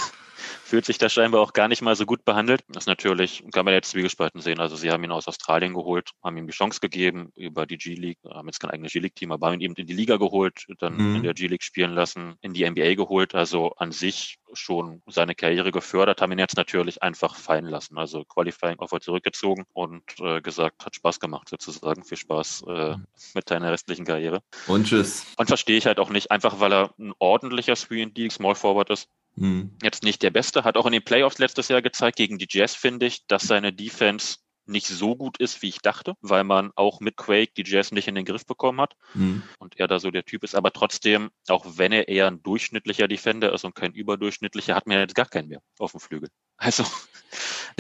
[0.71, 2.62] fühlt sich das scheinbar auch gar nicht mal so gut behandelt.
[2.69, 4.61] Das ist natürlich, kann man jetzt zwiegespalten sehen.
[4.61, 8.19] Also sie haben ihn aus Australien geholt, haben ihm die Chance gegeben über die G-League,
[8.25, 11.17] haben jetzt kein eigenes G-League-Team, aber haben ihn eben in die Liga geholt, dann Mhm.
[11.17, 13.35] in der G-League spielen lassen, in die NBA geholt.
[13.35, 17.99] Also an sich schon seine Karriere gefördert, haben ihn jetzt natürlich einfach fallen lassen.
[17.99, 22.05] Also Qualifying Offer zurückgezogen und äh, gesagt, hat Spaß gemacht sozusagen.
[22.05, 22.95] Viel Spaß äh,
[23.35, 24.41] mit deiner restlichen Karriere.
[24.69, 25.27] Und tschüss.
[25.37, 29.09] Und verstehe ich halt auch nicht, einfach weil er ein ordentlicher 3D Small Forward ist
[29.41, 29.77] Mhm.
[29.83, 32.75] jetzt nicht der Beste, hat auch in den Playoffs letztes Jahr gezeigt gegen die Jazz,
[32.75, 37.00] finde ich, dass seine Defense nicht so gut ist, wie ich dachte, weil man auch
[37.00, 39.43] mit Quake die Jazz nicht in den Griff bekommen hat Mhm.
[39.59, 40.55] und er da so der Typ ist.
[40.55, 44.99] Aber trotzdem, auch wenn er eher ein durchschnittlicher Defender ist und kein überdurchschnittlicher, hat man
[44.99, 46.29] jetzt gar keinen mehr auf dem Flügel.
[46.57, 46.85] Also,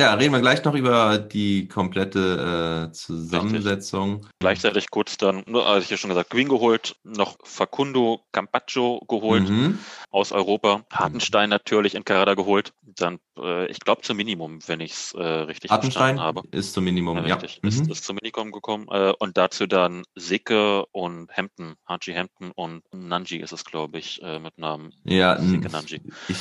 [0.00, 4.26] Ja, reden wir gleich noch über die komplette äh, Zusammensetzung.
[4.38, 9.78] gleichzeitig kurz dann, also ich ja schon gesagt, Green geholt, noch Facundo Campaccio geholt Mhm.
[10.10, 14.92] aus Europa, Hartenstein natürlich in Kader geholt, dann, äh, ich glaube zum Minimum, wenn ich
[14.92, 16.48] es äh, richtig Hartenstein verstanden habe.
[16.50, 17.34] ist zum Minimum, Ja, ja.
[17.36, 17.60] richtig.
[17.62, 17.92] Ist, Mhm.
[17.92, 18.88] ist zum Minimum gekommen.
[18.90, 24.22] Äh, und dazu dann Sicke und Hampton, Haji Hampton und Nanji ist es, glaube ich,
[24.22, 24.94] äh, mit Namen.
[25.04, 26.00] Ja, Sicke Nanji.
[26.28, 26.38] ich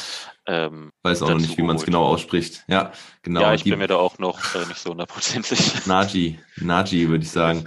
[0.52, 2.64] Ähm, weiß auch noch nicht, wie man es genau ausspricht.
[2.68, 3.42] Ja, genau.
[3.42, 5.60] ja, ich die- bin mir da auch noch äh, nicht so hundertprozentig.
[5.86, 7.66] Naji, Naji würde ich sagen.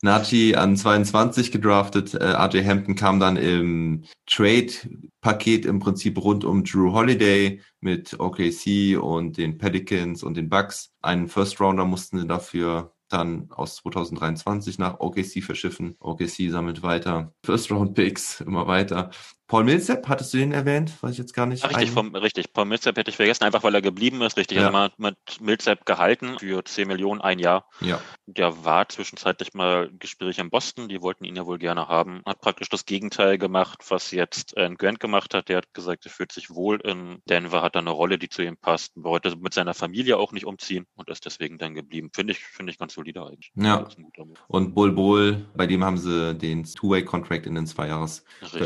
[0.00, 2.14] Naji an 22 gedraftet.
[2.14, 8.98] Äh, RJ Hampton kam dann im Trade-Paket im Prinzip rund um Drew Holiday mit OKC
[8.98, 10.90] und den Pelicans und den Bucks.
[11.02, 15.96] Einen First-Rounder mussten sie dafür dann aus 2023 nach OKC verschiffen.
[16.00, 17.34] OKC sammelt weiter.
[17.44, 19.10] First-Round-Picks immer weiter.
[19.52, 20.94] Paul Millsap, hattest du den erwähnt?
[21.02, 21.62] Weiß ich jetzt gar nicht.
[21.62, 22.54] Richtig, vom, richtig.
[22.54, 24.38] Paul Millsap hätte ich vergessen, einfach weil er geblieben ist.
[24.38, 24.62] Richtig, Ja.
[24.62, 27.68] also man hat mit Millsap gehalten für 10 Millionen ein Jahr.
[27.82, 28.00] Ja.
[28.24, 32.22] Der war zwischenzeitlich mal Gespräch in Boston, die wollten ihn ja wohl gerne haben.
[32.24, 35.50] Hat praktisch das Gegenteil gemacht, was jetzt äh, Grant gemacht hat.
[35.50, 38.40] Der hat gesagt, er fühlt sich wohl in Denver, hat da eine Rolle, die zu
[38.40, 42.08] ihm passt, wollte mit seiner Familie auch nicht umziehen und ist deswegen dann geblieben.
[42.14, 43.52] Finde ich, finde ich ganz solide eigentlich.
[43.54, 43.86] Ja.
[44.48, 48.62] Und Bull Bull, bei dem haben sie den Two-Way-Contract in den Zweijahres Richtig.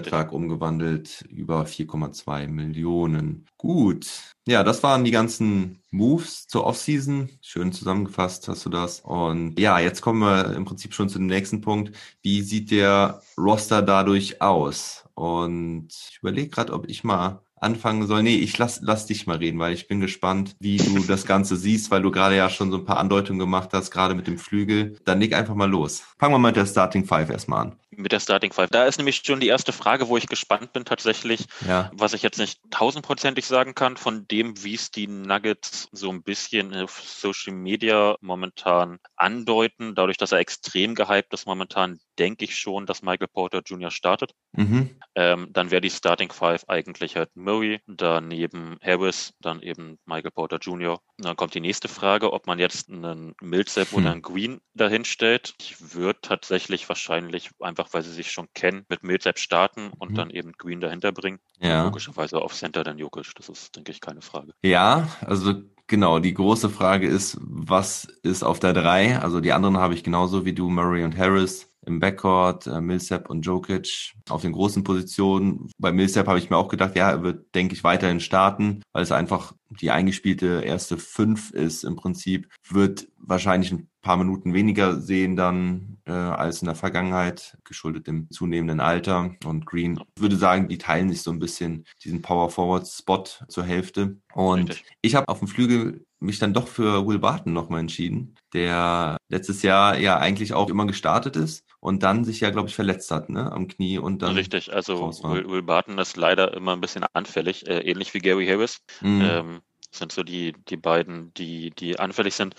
[0.77, 3.47] Umgewandelt, über 4,2 Millionen.
[3.57, 4.07] Gut.
[4.47, 7.31] Ja, das waren die ganzen Moves zur Offseason.
[7.41, 9.01] Schön zusammengefasst hast du das.
[9.01, 11.97] Und ja, jetzt kommen wir im Prinzip schon zu dem nächsten Punkt.
[12.23, 15.05] Wie sieht der Roster dadurch aus?
[15.15, 18.23] Und ich überlege gerade, ob ich mal anfangen soll.
[18.23, 21.57] Nee, ich lass, lass dich mal reden, weil ich bin gespannt, wie du das Ganze
[21.57, 24.39] siehst, weil du gerade ja schon so ein paar Andeutungen gemacht hast, gerade mit dem
[24.39, 24.99] Flügel.
[25.05, 26.03] Dann leg einfach mal los.
[26.19, 27.77] Fangen wir mal mit der Starting Five erstmal an.
[27.97, 28.71] Mit der Starting Five.
[28.71, 31.91] Da ist nämlich schon die erste Frage, wo ich gespannt bin tatsächlich, ja.
[31.95, 36.23] was ich jetzt nicht tausendprozentig sagen kann, von dem, wie es die Nuggets so ein
[36.23, 39.95] bisschen auf Social Media momentan andeuten.
[39.95, 43.91] Dadurch, dass er extrem gehypt ist momentan, denke ich schon, dass Michael Porter Jr.
[43.91, 44.33] startet.
[44.53, 44.91] Mhm.
[45.15, 50.59] Ähm, dann wäre die Starting Five eigentlich halt Murray, daneben Harris, dann eben Michael Porter
[50.59, 51.01] Jr.
[51.19, 53.99] Und dann kommt die nächste Frage, ob man jetzt einen Millsap hm.
[53.99, 55.55] oder einen Green dahin stellt.
[55.61, 60.15] Ich würde tatsächlich wahrscheinlich, einfach weil sie sich schon kennen, mit Millsap starten und mhm.
[60.15, 61.39] dann eben Green dahinter bringen.
[61.59, 61.85] Ja.
[61.85, 63.35] logischerweise auf Center dann Jokic.
[63.35, 64.53] Das ist, denke ich, keine Frage.
[64.63, 65.55] Ja, also
[65.89, 69.21] Genau, die große Frage ist, was ist auf der 3?
[69.21, 73.31] Also die anderen habe ich genauso wie du, Murray und Harris im Backcourt, äh, Millsap
[73.31, 75.71] und Jokic auf den großen Positionen.
[75.79, 79.03] Bei Millsap habe ich mir auch gedacht, ja, er wird, denke ich, weiterhin starten, weil
[79.03, 85.01] es einfach die eingespielte erste Fünf ist im Prinzip, wird wahrscheinlich ein paar Minuten weniger
[85.01, 89.35] sehen dann äh, als in der Vergangenheit, geschuldet dem zunehmenden Alter.
[89.45, 93.65] Und Green würde sagen, die teilen sich so ein bisschen diesen Power Forward Spot zur
[93.65, 94.19] Hälfte.
[94.33, 94.87] Und Richtig.
[95.03, 99.63] ich habe auf dem Flügel mich dann doch für Will Barton nochmal entschieden, der letztes
[99.63, 103.29] Jahr ja eigentlich auch immer gestartet ist und dann sich ja, glaube ich, verletzt hat,
[103.29, 104.35] ne, am Knie und dann.
[104.35, 108.47] Richtig, also Will, Will, Barton ist leider immer ein bisschen anfällig, äh, ähnlich wie Gary
[108.47, 108.81] Harris.
[109.01, 109.23] Mhm.
[109.23, 109.61] Ähm,
[109.91, 112.55] sind so die, die beiden, die, die anfällig sind.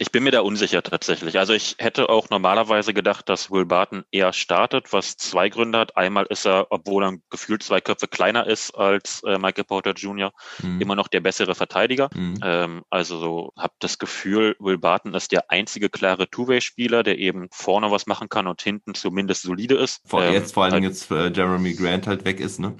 [0.00, 1.38] Ich bin mir da unsicher tatsächlich.
[1.38, 5.96] Also ich hätte auch normalerweise gedacht, dass Will Barton eher startet, was zwei Gründe hat.
[5.96, 10.32] Einmal ist er, obwohl er gefühlt zwei Köpfe kleiner ist als äh, Michael Porter Jr.,
[10.62, 10.80] mhm.
[10.80, 12.10] immer noch der bessere Verteidiger.
[12.14, 12.38] Mhm.
[12.42, 17.48] Ähm, also so habe das Gefühl, Will Barton ist der einzige klare Two-Way-Spieler, der eben
[17.50, 20.00] vorne was machen kann und hinten zumindest solide ist.
[20.06, 22.76] Vor, ähm, jetzt vor allen Dingen halt, jetzt äh, Jeremy Grant halt weg ist, ne?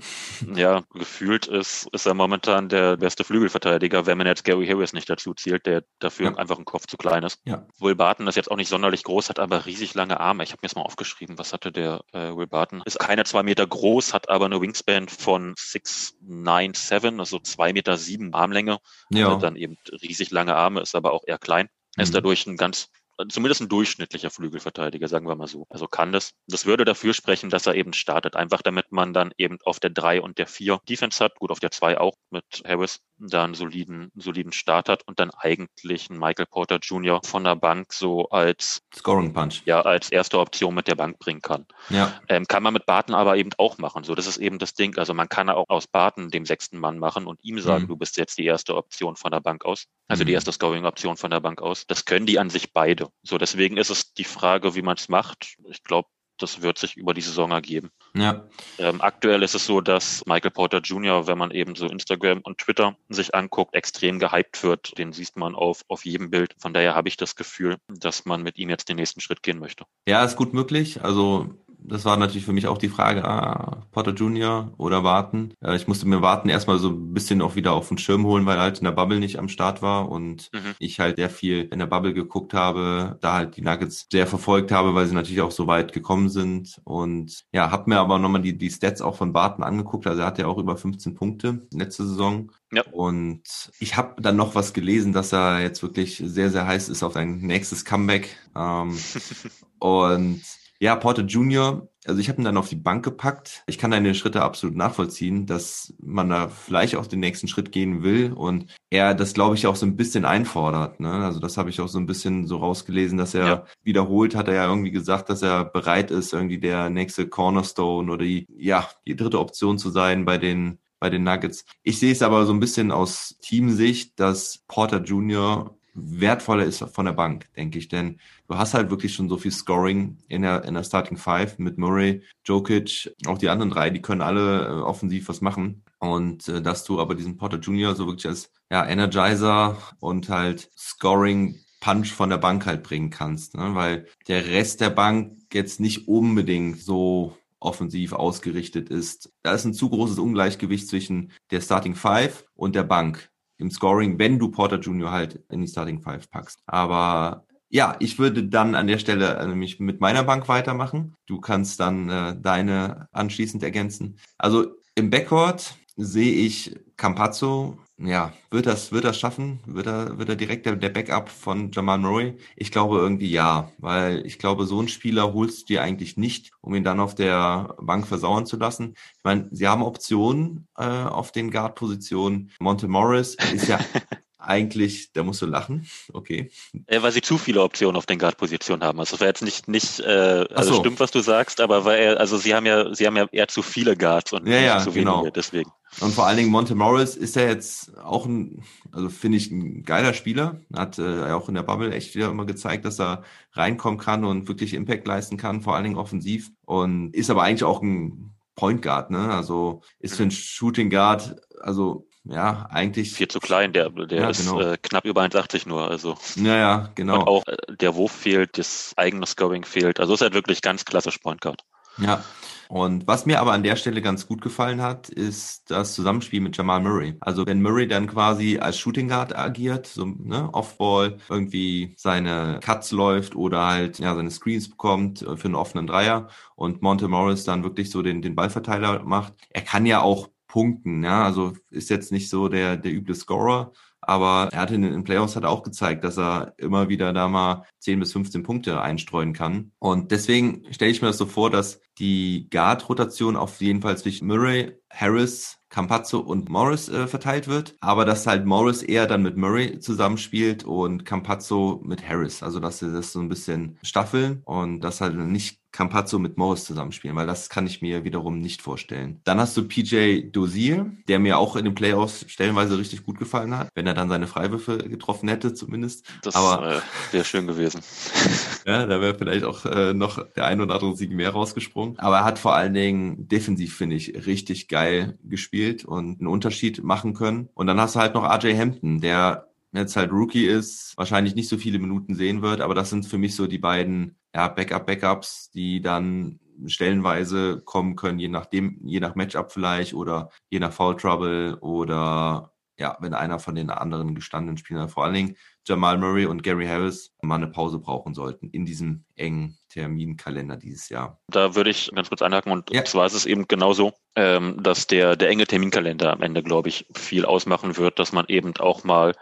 [0.54, 5.10] Ja, gefühlt ist, ist er momentan der beste Flügelverteidiger, wenn man jetzt Gary Harris nicht
[5.10, 6.36] dazu zählt, der dafür ja.
[6.36, 7.40] einfach ein Kopf zu klein ist.
[7.44, 7.66] Ja.
[7.78, 10.42] Will Barton ist jetzt auch nicht sonderlich groß, hat aber riesig lange Arme.
[10.42, 12.82] Ich habe mir jetzt mal aufgeschrieben, was hatte der äh, Will Barton?
[12.84, 18.34] Ist keine zwei Meter groß, hat aber eine Wingspan von 6'9'7, also zwei Meter sieben
[18.34, 18.78] Armlänge.
[19.10, 19.28] Ja.
[19.28, 21.68] Also dann eben riesig lange Arme, ist aber auch eher klein.
[21.96, 22.14] Er ist mhm.
[22.14, 22.90] dadurch ein ganz
[23.28, 25.66] zumindest ein durchschnittlicher Flügelverteidiger, sagen wir mal so.
[25.70, 26.34] Also kann das.
[26.46, 28.36] Das würde dafür sprechen, dass er eben startet.
[28.36, 31.38] Einfach damit man dann eben auf der 3 und der 4 Defense hat.
[31.38, 35.30] Gut, auf der 2 auch mit Harris da einen soliden, soliden Start hat und dann
[35.30, 37.20] eigentlich einen Michael Porter Jr.
[37.24, 39.62] von der Bank so als Scoring Punch.
[39.64, 41.66] Ja, als erste Option mit der Bank bringen kann.
[41.90, 42.20] Ja.
[42.28, 44.04] Ähm, kann man mit Barton aber eben auch machen.
[44.04, 44.96] So, das ist eben das Ding.
[44.98, 47.88] Also man kann auch aus Barton dem sechsten Mann machen und ihm sagen, mhm.
[47.88, 49.86] du bist jetzt die erste Option von der Bank aus.
[50.06, 50.28] Also mhm.
[50.28, 51.86] die erste Scoring-Option von der Bank aus.
[51.86, 53.08] Das können die an sich beide.
[53.22, 55.56] So, deswegen ist es die Frage, wie man es macht.
[55.68, 57.90] Ich glaube, das wird sich über die Saison ergeben.
[58.14, 58.46] Ja.
[58.78, 62.58] Ähm, aktuell ist es so, dass Michael Porter Jr., wenn man eben so Instagram und
[62.58, 64.98] Twitter sich anguckt, extrem gehypt wird.
[64.98, 66.54] Den sieht man auf, auf jedem Bild.
[66.58, 69.58] Von daher habe ich das Gefühl, dass man mit ihm jetzt den nächsten Schritt gehen
[69.58, 69.84] möchte.
[70.06, 71.02] Ja, ist gut möglich.
[71.02, 75.54] Also das war natürlich für mich auch die Frage, ah, Potter Junior oder Warten.
[75.62, 78.46] Äh, ich musste mir Warten erstmal so ein bisschen auch wieder auf den Schirm holen,
[78.46, 80.74] weil er halt in der Bubble nicht am Start war und mhm.
[80.78, 84.72] ich halt sehr viel in der Bubble geguckt habe, da halt die Nuggets sehr verfolgt
[84.72, 88.42] habe, weil sie natürlich auch so weit gekommen sind und ja, habe mir aber nochmal
[88.42, 91.66] die, die Stats auch von Barton angeguckt, also er hatte ja auch über 15 Punkte
[91.72, 92.82] letzte Saison ja.
[92.90, 93.42] Und
[93.78, 97.16] ich habe dann noch was gelesen, dass er jetzt wirklich sehr, sehr heiß ist auf
[97.16, 98.36] ein nächstes Comeback.
[98.54, 98.98] Ähm,
[99.78, 100.42] und
[100.80, 103.64] ja, Porter Junior, also ich habe ihn dann auf die Bank gepackt.
[103.66, 108.02] Ich kann deine Schritte absolut nachvollziehen, dass man da vielleicht auch den nächsten Schritt gehen
[108.02, 111.00] will und er das, glaube ich, auch so ein bisschen einfordert.
[111.00, 111.10] Ne?
[111.10, 113.64] Also das habe ich auch so ein bisschen so rausgelesen, dass er ja.
[113.82, 118.24] wiederholt hat er ja irgendwie gesagt, dass er bereit ist, irgendwie der nächste Cornerstone oder
[118.24, 121.64] die, ja, die dritte Option zu sein bei den bei den Nuggets.
[121.84, 127.06] Ich sehe es aber so ein bisschen aus Teamsicht, dass Porter Junior wertvoller ist von
[127.06, 127.88] der Bank, denke ich.
[127.88, 131.58] Denn du hast halt wirklich schon so viel Scoring in der, in der Starting Five
[131.58, 135.82] mit Murray, Jokic, auch die anderen drei, die können alle äh, offensiv was machen.
[135.98, 140.70] Und äh, dass du aber diesen Porter Junior so wirklich als ja, Energizer und halt
[140.76, 143.74] Scoring Punch von der Bank halt bringen kannst, ne?
[143.74, 149.32] weil der Rest der Bank jetzt nicht unbedingt so offensiv ausgerichtet ist.
[149.42, 154.18] Da ist ein zu großes Ungleichgewicht zwischen der Starting Five und der Bank im Scoring,
[154.18, 155.10] wenn du Porter Jr.
[155.10, 156.60] halt in die Starting Five packst.
[156.66, 161.14] Aber ja, ich würde dann an der Stelle äh, nämlich mit meiner Bank weitermachen.
[161.26, 164.18] Du kannst dann äh, deine anschließend ergänzen.
[164.38, 169.58] Also im Backcourt sehe ich Campazzo ja, wird das, wird das schaffen?
[169.66, 172.36] Wird er, wird er direkt der, der Backup von Jamal Murray?
[172.54, 176.52] Ich glaube irgendwie ja, weil ich glaube, so einen Spieler holst du dir eigentlich nicht,
[176.60, 178.94] um ihn dann auf der Bank versauern zu lassen.
[179.16, 182.52] Ich meine, sie haben Optionen äh, auf den Guard-Positionen.
[182.60, 183.80] Monte Morris ist ja
[184.38, 185.86] eigentlich, da musst du lachen.
[186.12, 186.50] Okay.
[186.86, 189.00] Weil sie zu viele Optionen auf den Guard-Positionen haben.
[189.00, 190.80] Also das wäre jetzt nicht, nicht äh, also so.
[190.80, 193.48] stimmt, was du sagst, aber weil er, also sie haben ja, sie haben ja eher
[193.48, 195.30] zu viele Guards und ja, ja, zu wenige, genau.
[195.30, 195.70] deswegen.
[196.00, 199.82] Und vor allen Dingen Monte Morris ist ja jetzt auch ein, also finde ich, ein
[199.82, 200.60] geiler Spieler.
[200.74, 204.48] Hat äh, auch in der Bubble echt wieder immer gezeigt, dass er reinkommen kann und
[204.48, 206.50] wirklich Impact leisten kann, vor allen Dingen offensiv.
[206.64, 209.32] Und ist aber eigentlich auch ein Point Guard, ne?
[209.32, 213.12] Also ist für einen Shooting Guard, also ja, eigentlich.
[213.12, 214.60] Viel zu klein, der, der ja, ist genau.
[214.60, 216.16] äh, knapp über 1,80 nur, also.
[216.36, 217.20] Ja, ja, genau.
[217.20, 219.98] Und auch äh, der Wurf fehlt, das eigene Scoring fehlt.
[219.98, 221.62] Also ist halt wirklich ganz klassisch Point Guard.
[221.98, 222.22] Ja.
[222.68, 226.54] Und was mir aber an der Stelle ganz gut gefallen hat, ist das Zusammenspiel mit
[226.54, 227.16] Jamal Murray.
[227.20, 232.92] Also wenn Murray dann quasi als Shooting Guard agiert, so ne, Offball, irgendwie seine Cuts
[232.92, 237.64] läuft oder halt ja seine Screens bekommt für einen offenen Dreier und Monte Morris dann
[237.64, 239.32] wirklich so den, den Ballverteiler macht.
[239.48, 243.72] Er kann ja auch punkten, ja, also ist jetzt nicht so der, der üble Scorer,
[244.00, 247.64] aber er hat in den Playoffs hat auch gezeigt, dass er immer wieder da mal
[247.80, 249.72] 10 bis 15 Punkte einstreuen kann.
[249.78, 254.28] Und deswegen stelle ich mir das so vor, dass die Guard-Rotation auf jeden Fall zwischen
[254.28, 259.36] Murray, Harris, Campazzo und Morris äh, verteilt wird, aber dass halt Morris eher dann mit
[259.36, 262.42] Murray zusammenspielt und Campazzo mit Harris.
[262.42, 266.64] Also dass sie das so ein bisschen staffeln und dass halt nicht Campazzo mit Morris
[266.64, 269.20] zusammenspielen, weil das kann ich mir wiederum nicht vorstellen.
[269.24, 273.56] Dann hast du PJ Dozier, der mir auch in den Playoffs stellenweise richtig gut gefallen
[273.56, 276.06] hat, wenn er dann seine Freiwürfe getroffen hätte zumindest.
[276.22, 276.80] Das äh,
[277.12, 277.80] wäre schön gewesen.
[278.66, 281.98] ja, da wäre vielleicht auch äh, noch der ein oder andere Sieg mehr rausgesprungen.
[281.98, 286.82] Aber er hat vor allen Dingen defensiv, finde ich, richtig geil gespielt und einen Unterschied
[286.82, 287.48] machen können.
[287.54, 291.48] Und dann hast du halt noch RJ Hampton, der jetzt halt Rookie ist, wahrscheinlich nicht
[291.48, 295.50] so viele Minuten sehen wird, aber das sind für mich so die beiden ja, Backup-Backups,
[295.50, 300.96] die dann stellenweise kommen können, je nachdem, je nach Matchup vielleicht oder je nach Foul
[300.96, 305.36] Trouble oder ja, wenn einer von den anderen gestandenen Spielern, vor allen Dingen
[305.66, 310.88] Jamal Murray und Gary Harris, mal eine Pause brauchen sollten in diesem engen Terminkalender dieses
[310.88, 311.20] Jahr.
[311.28, 312.84] Da würde ich ganz kurz einhaken und ja.
[312.84, 316.86] zwar ist es eben genauso, ähm, dass der, der enge Terminkalender am Ende, glaube ich,
[316.94, 319.14] viel ausmachen wird, dass man eben auch mal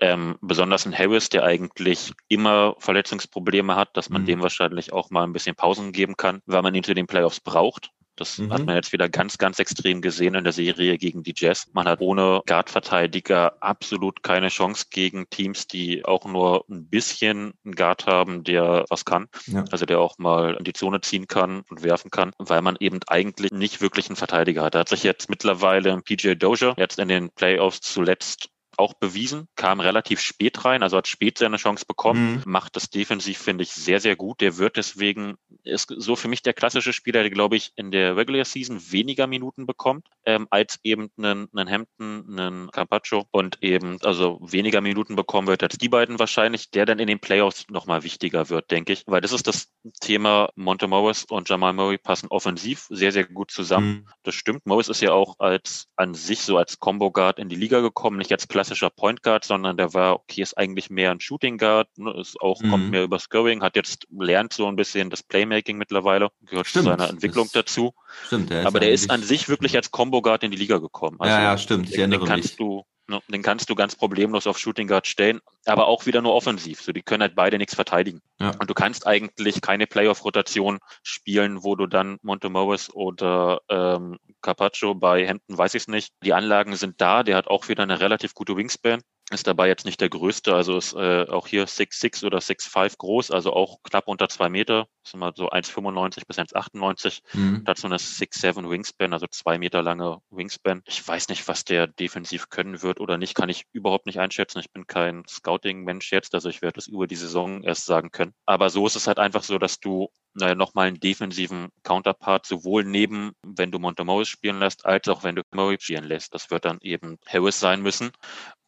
[0.00, 4.26] ähm, besonders in Harris, der eigentlich immer Verletzungsprobleme hat, dass man mhm.
[4.26, 7.40] dem wahrscheinlich auch mal ein bisschen Pausen geben kann, weil man ihn zu den Playoffs
[7.40, 7.90] braucht.
[8.16, 8.52] Das mhm.
[8.52, 11.68] hat man jetzt wieder ganz, ganz extrem gesehen in der Serie gegen die Jazz.
[11.72, 17.74] Man hat ohne Guard-Verteidiger absolut keine Chance gegen Teams, die auch nur ein bisschen einen
[17.74, 19.28] Guard haben, der was kann.
[19.46, 19.64] Ja.
[19.70, 23.00] Also der auch mal in die Zone ziehen kann und werfen kann, weil man eben
[23.06, 24.74] eigentlich nicht wirklich einen Verteidiger hat.
[24.74, 29.80] Da hat sich jetzt mittlerweile PJ Dozier jetzt in den Playoffs zuletzt auch bewiesen, kam
[29.80, 32.42] relativ spät rein, also hat spät seine Chance bekommen, mhm.
[32.46, 34.40] macht das defensiv, finde ich, sehr, sehr gut.
[34.40, 38.16] Der wird deswegen, ist so für mich der klassische Spieler, der, glaube ich, in der
[38.16, 43.98] Regular Season weniger Minuten bekommt, ähm, als eben einen, einen Hampton, einen Campaccio und eben,
[44.02, 48.02] also weniger Minuten bekommen wird als die beiden wahrscheinlich, der dann in den Playoffs nochmal
[48.02, 49.68] wichtiger wird, denke ich, weil das ist das
[50.00, 53.88] Thema, Monte Morris und Jamal Murray passen offensiv sehr, sehr gut zusammen.
[53.88, 54.08] Mhm.
[54.22, 54.66] Das stimmt.
[54.66, 58.18] Morris ist ja auch als, an sich so als Combo Guard in die Liga gekommen,
[58.18, 61.88] nicht als klassischer Point Guard, sondern der war, okay, ist eigentlich mehr ein Shooting Guard,
[61.98, 62.70] ne, ist auch, mhm.
[62.70, 66.84] kommt mehr über Scoring, hat jetzt, lernt so ein bisschen das Playmaking mittlerweile, gehört stimmt.
[66.84, 67.92] zu seiner Entwicklung dazu.
[68.26, 71.16] Stimmt, der Aber der ist an sich wirklich als Combo Guard in die Liga gekommen.
[71.18, 72.56] Also, ja, ja, stimmt, ich erinnere den kannst mich.
[72.56, 72.84] Du,
[73.28, 76.80] den kannst du ganz problemlos auf Shooting Guard stellen, aber auch wieder nur offensiv.
[76.80, 78.20] So, die können halt beide nichts verteidigen.
[78.40, 78.52] Ja.
[78.58, 84.94] Und du kannst eigentlich keine Playoff-Rotation spielen, wo du dann Monte Morris oder ähm, Carpaccio
[84.94, 86.12] bei Hampton weiß ich es nicht.
[86.22, 89.84] Die Anlagen sind da, der hat auch wieder eine relativ gute Wingspan ist dabei jetzt
[89.84, 94.08] nicht der größte, also ist äh, auch hier 6'6 oder 6'5 groß, also auch knapp
[94.08, 97.20] unter zwei Meter, ist immer so 1,95 bis 1,98.
[97.32, 97.62] Mhm.
[97.64, 100.82] Dazu eine 6'7 Wingspan, also zwei Meter lange Wingspan.
[100.86, 104.58] Ich weiß nicht, was der defensiv können wird oder nicht, kann ich überhaupt nicht einschätzen.
[104.58, 108.34] Ich bin kein Scouting-Mensch jetzt, also ich werde das über die Saison erst sagen können.
[108.46, 112.84] Aber so ist es halt einfach so, dass du naja, nochmal einen defensiven Counterpart sowohl
[112.84, 116.34] neben, wenn du Montemorris spielen lässt, als auch wenn du Murray spielen lässt.
[116.34, 118.12] Das wird dann eben Harris sein müssen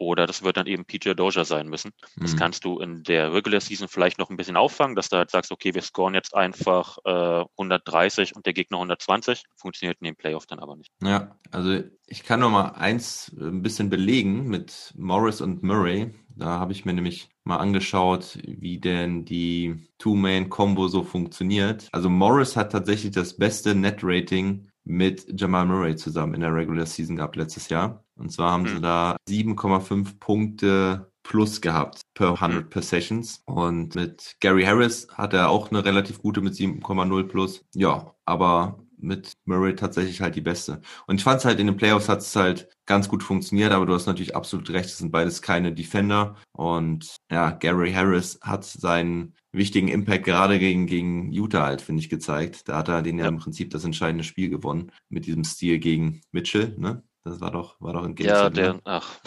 [0.05, 1.93] oder das wird dann eben PJ Doja sein müssen.
[2.17, 2.23] Mhm.
[2.23, 5.31] Das kannst du in der Regular Season vielleicht noch ein bisschen auffangen, dass du halt
[5.31, 9.45] sagst, okay, wir scoren jetzt einfach äh, 130 und der Gegner 120.
[9.57, 10.93] Funktioniert in dem Playoff dann aber nicht.
[11.03, 16.15] Ja, also ich kann noch mal eins ein bisschen belegen mit Morris und Murray.
[16.37, 21.89] Da habe ich mir nämlich mal angeschaut, wie denn die Two-Man-Combo so funktioniert.
[21.93, 27.17] Also Morris hat tatsächlich das beste Net-Rating mit Jamal Murray zusammen in der Regular Season
[27.17, 28.05] gehabt letztes Jahr.
[28.17, 28.75] Und zwar haben hm.
[28.75, 33.43] sie da 7,5 Punkte plus gehabt per 100 Possessions.
[33.47, 37.65] Und mit Gary Harris hat er auch eine relativ gute mit 7,0 plus.
[37.75, 40.81] Ja, aber mit Murray tatsächlich halt die beste.
[41.07, 43.87] Und ich fand es halt in den Playoffs hat es halt ganz gut funktioniert, aber
[43.87, 46.37] du hast natürlich absolut recht, es sind beides keine Defender.
[46.53, 52.09] Und ja, Gary Harris hat seinen wichtigen Impact gerade gegen, gegen Utah halt, finde ich,
[52.09, 52.69] gezeigt.
[52.69, 53.25] Da hat er den ja.
[53.25, 57.03] ja im Prinzip das entscheidende Spiel gewonnen mit diesem Stil gegen Mitchell, ne?
[57.25, 58.81] Das war doch, war doch ein Game Ja, der, ne?
[58.85, 59.21] ach.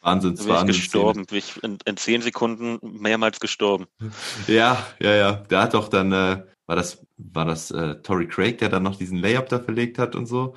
[0.00, 3.86] Wahnsinn, bin ich gestorben, bin ich in, in zehn Sekunden mehrmals gestorben.
[4.46, 5.32] Ja, ja, ja.
[5.32, 8.96] Der hat doch dann, äh, war das, war das äh, Tory Craig, der dann noch
[8.96, 10.54] diesen Layup da verlegt hat und so.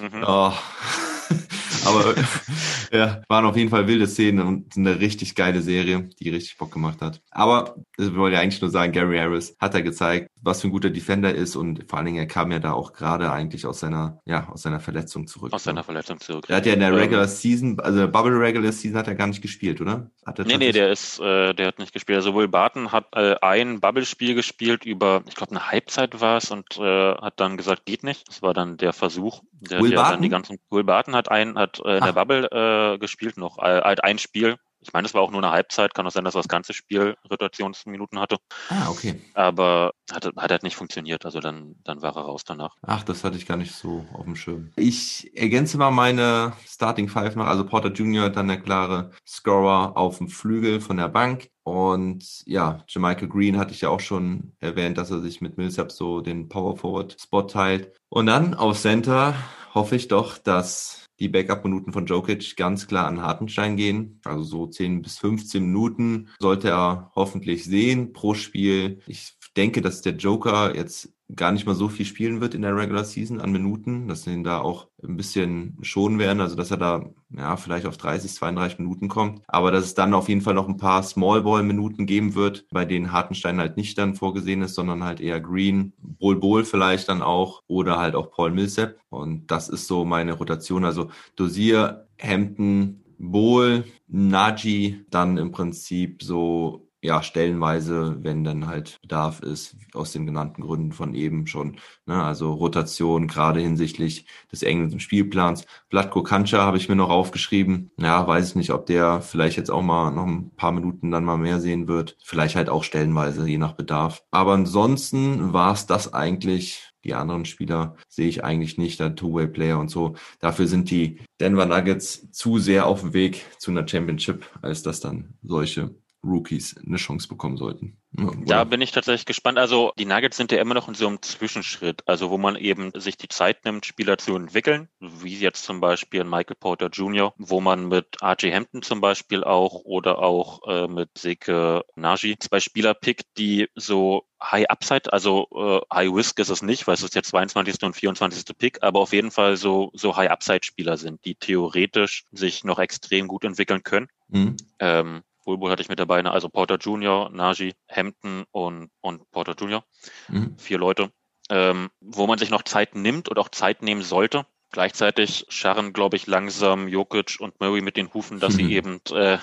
[0.00, 0.24] Mhm.
[0.26, 0.52] Oh.
[1.84, 2.14] Aber
[2.92, 6.72] ja, waren auf jeden Fall wilde Szenen und eine richtig geile Serie, die richtig Bock
[6.72, 7.20] gemacht hat.
[7.30, 10.90] Aber ich wollte eigentlich nur sagen, Gary Harris hat er gezeigt, was für ein guter
[10.90, 14.20] Defender ist und vor allen Dingen, er kam ja da auch gerade eigentlich aus seiner,
[14.26, 15.52] ja, aus seiner Verletzung zurück.
[15.52, 16.44] Aus seiner Verletzung zurück.
[16.48, 19.14] Er hat ja in der ähm, Regular Season, also der Bubble Regular Season hat er
[19.14, 20.10] gar nicht gespielt, oder?
[20.26, 22.16] Hat er nee, nee, der ist, äh, der hat nicht gespielt.
[22.16, 26.50] Also Will Barton hat äh, ein Bubble-Spiel gespielt über, ich glaube, eine Halbzeit war es
[26.50, 28.28] und äh, hat dann gesagt, geht nicht.
[28.28, 29.42] Das war dann der Versuch.
[29.52, 30.22] Der Will Barton?
[30.22, 32.06] die ganzen, Will Barton hat ein, hat äh, in Ach.
[32.06, 32.48] der Bubble
[32.94, 34.56] äh, gespielt noch, halt ein Spiel
[34.86, 36.74] ich meine, es war auch nur eine Halbzeit, kann auch sein, dass er das ganze
[36.74, 38.36] Spiel Rotationsminuten hatte.
[38.68, 39.20] Ah, okay.
[39.32, 42.76] Aber hat, hat halt nicht funktioniert, also dann, dann war er raus danach.
[42.82, 44.72] Ach, das hatte ich gar nicht so auf dem Schirm.
[44.76, 48.28] Ich ergänze mal meine Starting Five noch, also Porter Jr.
[48.28, 51.48] dann der klare Scorer auf dem Flügel von der Bank.
[51.62, 55.92] Und ja, Jermichael Green hatte ich ja auch schon erwähnt, dass er sich mit Millsap
[55.92, 57.90] so den Power Forward Spot teilt.
[58.10, 59.34] Und dann auf Center
[59.72, 64.20] hoffe ich doch, dass die Backup-Minuten von Jokic ganz klar an Hartenstein gehen.
[64.24, 69.00] Also so 10 bis 15 Minuten sollte er hoffentlich sehen pro Spiel.
[69.06, 72.76] Ich denke, dass der Joker jetzt gar nicht mal so viel spielen wird in der
[72.76, 76.70] Regular Season an Minuten, dass sie ihn da auch ein bisschen schonen werden, also dass
[76.70, 80.42] er da ja vielleicht auf 30, 32 Minuten kommt, aber dass es dann auf jeden
[80.42, 84.14] Fall noch ein paar Small Ball Minuten geben wird, bei denen Hartenstein halt nicht dann
[84.14, 88.50] vorgesehen ist, sondern halt eher Green, Bol Bol vielleicht dann auch oder halt auch Paul
[88.52, 88.96] Millsap.
[89.08, 96.83] Und das ist so meine Rotation, also Dosier, Hampton, Bohl, Naji, dann im Prinzip so
[97.04, 101.76] ja, stellenweise, wenn dann halt Bedarf ist, aus den genannten Gründen von eben schon.
[102.06, 102.22] Ne?
[102.22, 105.66] Also Rotation, gerade hinsichtlich des englischen Spielplans.
[105.90, 107.90] Vlatko Kancha habe ich mir noch aufgeschrieben.
[107.98, 111.26] Ja, weiß ich nicht, ob der vielleicht jetzt auch mal noch ein paar Minuten dann
[111.26, 112.16] mal mehr sehen wird.
[112.24, 114.22] Vielleicht halt auch stellenweise, je nach Bedarf.
[114.30, 119.78] Aber ansonsten war es das eigentlich die anderen Spieler sehe ich eigentlich nicht, der Two-Way-Player
[119.78, 120.14] und so.
[120.40, 125.00] Dafür sind die Denver Nuggets zu sehr auf dem Weg zu einer Championship, als dass
[125.00, 127.96] dann solche Rookies eine Chance bekommen sollten.
[128.16, 128.36] Oder?
[128.46, 129.58] Da bin ich tatsächlich gespannt.
[129.58, 132.92] Also die Nuggets sind ja immer noch in so einem Zwischenschritt, also wo man eben
[132.94, 137.60] sich die Zeit nimmt, Spieler zu entwickeln, wie jetzt zum Beispiel Michael Porter Jr., wo
[137.60, 142.94] man mit RJ Hampton zum Beispiel auch oder auch äh, mit Seke Nagy zwei Spieler
[142.94, 147.14] pickt, die so High Upside, also äh, High Risk ist es nicht, weil es ist
[147.14, 147.82] der 22.
[147.82, 148.44] und 24.
[148.58, 152.78] Pick, aber auf jeden Fall so, so High Upside Spieler sind, die theoretisch sich noch
[152.78, 154.08] extrem gut entwickeln können.
[154.28, 154.56] Mhm.
[154.78, 156.30] Ähm, Bulbul hatte ich mit dabei, ne?
[156.30, 159.84] also Porter Junior, Naji, Hampton und, und Porter Junior.
[160.28, 160.58] Mhm.
[160.58, 161.12] Vier Leute,
[161.50, 164.46] ähm, wo man sich noch Zeit nimmt und auch Zeit nehmen sollte.
[164.70, 168.56] Gleichzeitig scharren, glaube ich, langsam Jokic und Murray mit den Hufen, dass mhm.
[168.56, 169.38] sie eben äh,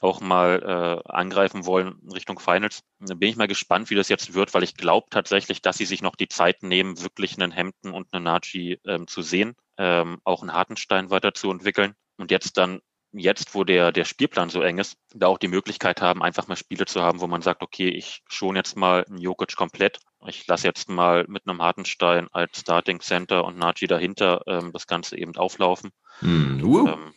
[0.00, 0.62] auch mal
[1.06, 2.82] äh, angreifen wollen Richtung Finals.
[3.00, 5.84] Da bin ich mal gespannt, wie das jetzt wird, weil ich glaube tatsächlich, dass sie
[5.84, 10.20] sich noch die Zeit nehmen, wirklich einen Hampton und einen Naji ähm, zu sehen, ähm,
[10.24, 12.80] auch einen Hartenstein weiterzuentwickeln und jetzt dann
[13.12, 16.56] jetzt, wo der, der Spielplan so eng ist, da auch die Möglichkeit haben, einfach mal
[16.56, 19.98] Spiele zu haben, wo man sagt, okay, ich schon jetzt mal einen Jokic komplett.
[20.26, 24.86] Ich lasse jetzt mal mit einem Hartenstein als Starting Center und Naji dahinter ähm, das
[24.86, 25.90] Ganze eben auflaufen.
[26.20, 26.88] Mm, uh.
[26.88, 27.14] ähm,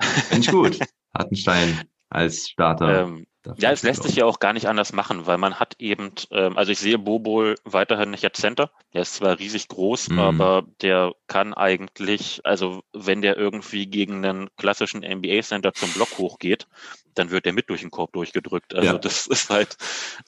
[0.00, 0.78] Finde ich gut.
[1.16, 3.02] Hartenstein als Starter.
[3.02, 6.12] Ähm, ja, es lässt sich ja auch gar nicht anders machen, weil man hat eben,
[6.30, 8.70] ähm, also ich sehe Bobol weiterhin nicht als Center.
[8.92, 10.18] Der ist zwar riesig groß, mhm.
[10.18, 16.66] aber der kann eigentlich, also wenn der irgendwie gegen einen klassischen NBA-Center zum Block hochgeht,
[17.16, 18.74] dann wird der mit durch den Korb durchgedrückt.
[18.74, 18.98] Also ja.
[18.98, 19.76] das ist halt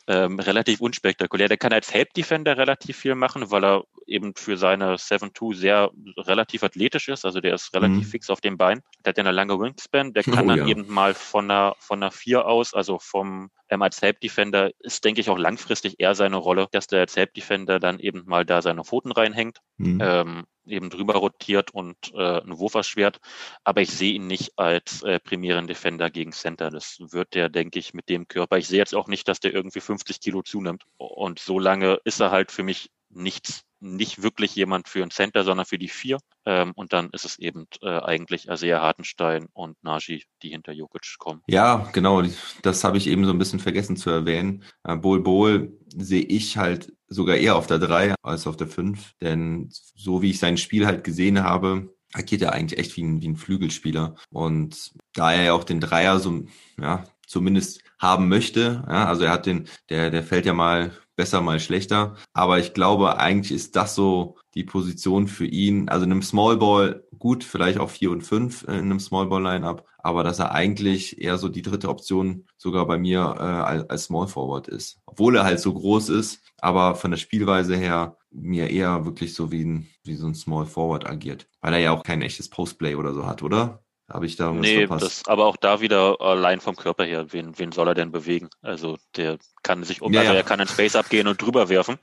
[0.06, 1.48] ähm, relativ unspektakulär.
[1.48, 5.90] Der kann als Help Defender relativ viel machen, weil er eben für seine 7-2 sehr
[6.16, 7.24] relativ athletisch ist.
[7.24, 8.10] Also der ist relativ mhm.
[8.10, 8.82] fix auf dem Bein.
[9.04, 10.14] Der hat ja eine lange Wingspan.
[10.14, 10.66] Der kann oh, dann ja.
[10.66, 15.04] eben mal von einer, von einer 4 aus, also vom ähm, als Help Defender ist,
[15.04, 18.44] denke ich, auch langfristig eher seine Rolle, dass der als Help Defender dann eben mal
[18.44, 19.58] da seine Pfoten reinhängt.
[19.76, 19.98] Mhm.
[20.02, 23.20] Ähm, eben drüber rotiert und äh, einen Wurf erschwert.
[23.64, 26.70] Aber ich sehe ihn nicht als äh, primären Defender gegen Center.
[26.70, 28.58] Das wird der, denke ich, mit dem Körper.
[28.58, 30.84] Ich sehe jetzt auch nicht, dass der irgendwie 50 Kilo zunimmt.
[30.96, 35.44] Und so lange ist er halt für mich nichts nicht wirklich jemand für ein Center,
[35.44, 36.18] sondern für die vier.
[36.44, 41.16] Ähm, und dann ist es eben äh, eigentlich Asea Hartenstein und Naji, die hinter Jokic
[41.18, 41.42] kommen.
[41.46, 42.22] Ja, genau.
[42.62, 44.64] Das habe ich eben so ein bisschen vergessen zu erwähnen.
[44.84, 49.14] Äh, Bol Bol sehe ich halt sogar eher auf der drei als auf der fünf,
[49.20, 53.20] Denn so wie ich sein Spiel halt gesehen habe, agiert er eigentlich echt wie ein,
[53.20, 54.14] wie ein Flügelspieler.
[54.30, 56.44] Und da er ja auch den Dreier so,
[56.80, 61.42] ja, zumindest haben möchte, ja, also er hat den, der, der fällt ja mal besser,
[61.42, 62.14] mal schlechter.
[62.32, 65.88] Aber ich glaube, eigentlich ist das so die Position für ihn.
[65.88, 69.42] Also in einem Small Ball gut, vielleicht auch vier und fünf in einem Small Ball
[69.42, 74.04] Lineup, aber dass er eigentlich eher so die dritte Option sogar bei mir äh, als
[74.04, 75.00] Small Forward ist.
[75.06, 79.50] Obwohl er halt so groß ist, aber von der Spielweise her mir eher wirklich so
[79.50, 81.48] wie, ein, wie so ein Small Forward agiert.
[81.60, 83.82] Weil er ja auch kein echtes Postplay oder so hat, oder?
[84.10, 87.72] Habe ich da Nee, das, aber auch da wieder allein vom Körper her, wen, wen
[87.72, 88.48] soll er denn bewegen?
[88.62, 90.38] Also der kann sich um, Ja, also ja.
[90.38, 91.98] er kann in Space abgehen und drüber werfen,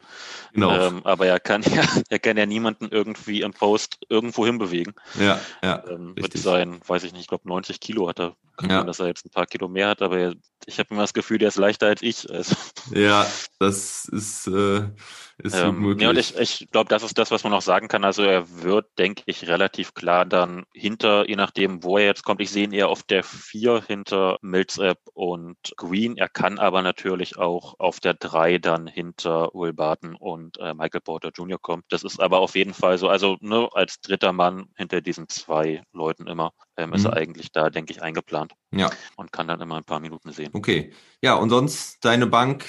[0.53, 0.71] genau.
[0.71, 4.93] ähm, aber er kann ja, er kann ja niemanden irgendwie im Post irgendwo hinbewegen.
[5.19, 5.83] ja, ja.
[5.89, 8.35] Ähm, mit seinen, weiß ich nicht, ich glaube 90 Kilo hat er.
[8.57, 8.77] Kann Ja.
[8.79, 10.33] sein, dass er jetzt ein paar Kilo mehr hat, aber er,
[10.65, 12.29] ich habe immer das Gefühl, der ist leichter als ich.
[12.29, 12.55] Also,
[12.93, 13.25] Ja,
[13.59, 14.89] das ist, äh,
[15.37, 16.03] ist ähm, möglich.
[16.03, 18.03] ja, und ich, ich glaube, das ist das, was man noch sagen kann.
[18.05, 22.41] Also er wird, denke ich, relativ klar dann hinter, je nachdem, wo er jetzt kommt.
[22.41, 26.15] Ich sehe ihn eher auf der 4 hinter Millsap und Green.
[26.17, 31.01] Er kann aber natürlich auch auf der 3 dann hinter Will Barton und äh, Michael
[31.01, 31.59] Porter Jr.
[31.59, 31.83] kommen.
[31.89, 33.09] Das ist aber auf jeden Fall so.
[33.09, 37.11] Also ne, als dritter Mann hinter diesen zwei Leuten immer ähm, ist Mhm.
[37.11, 40.51] er eigentlich da, denke ich, eingeplant ja, und kann dann immer ein paar Minuten sehen.
[40.53, 40.91] okay.
[41.21, 42.65] Ja, und sonst deine Bank,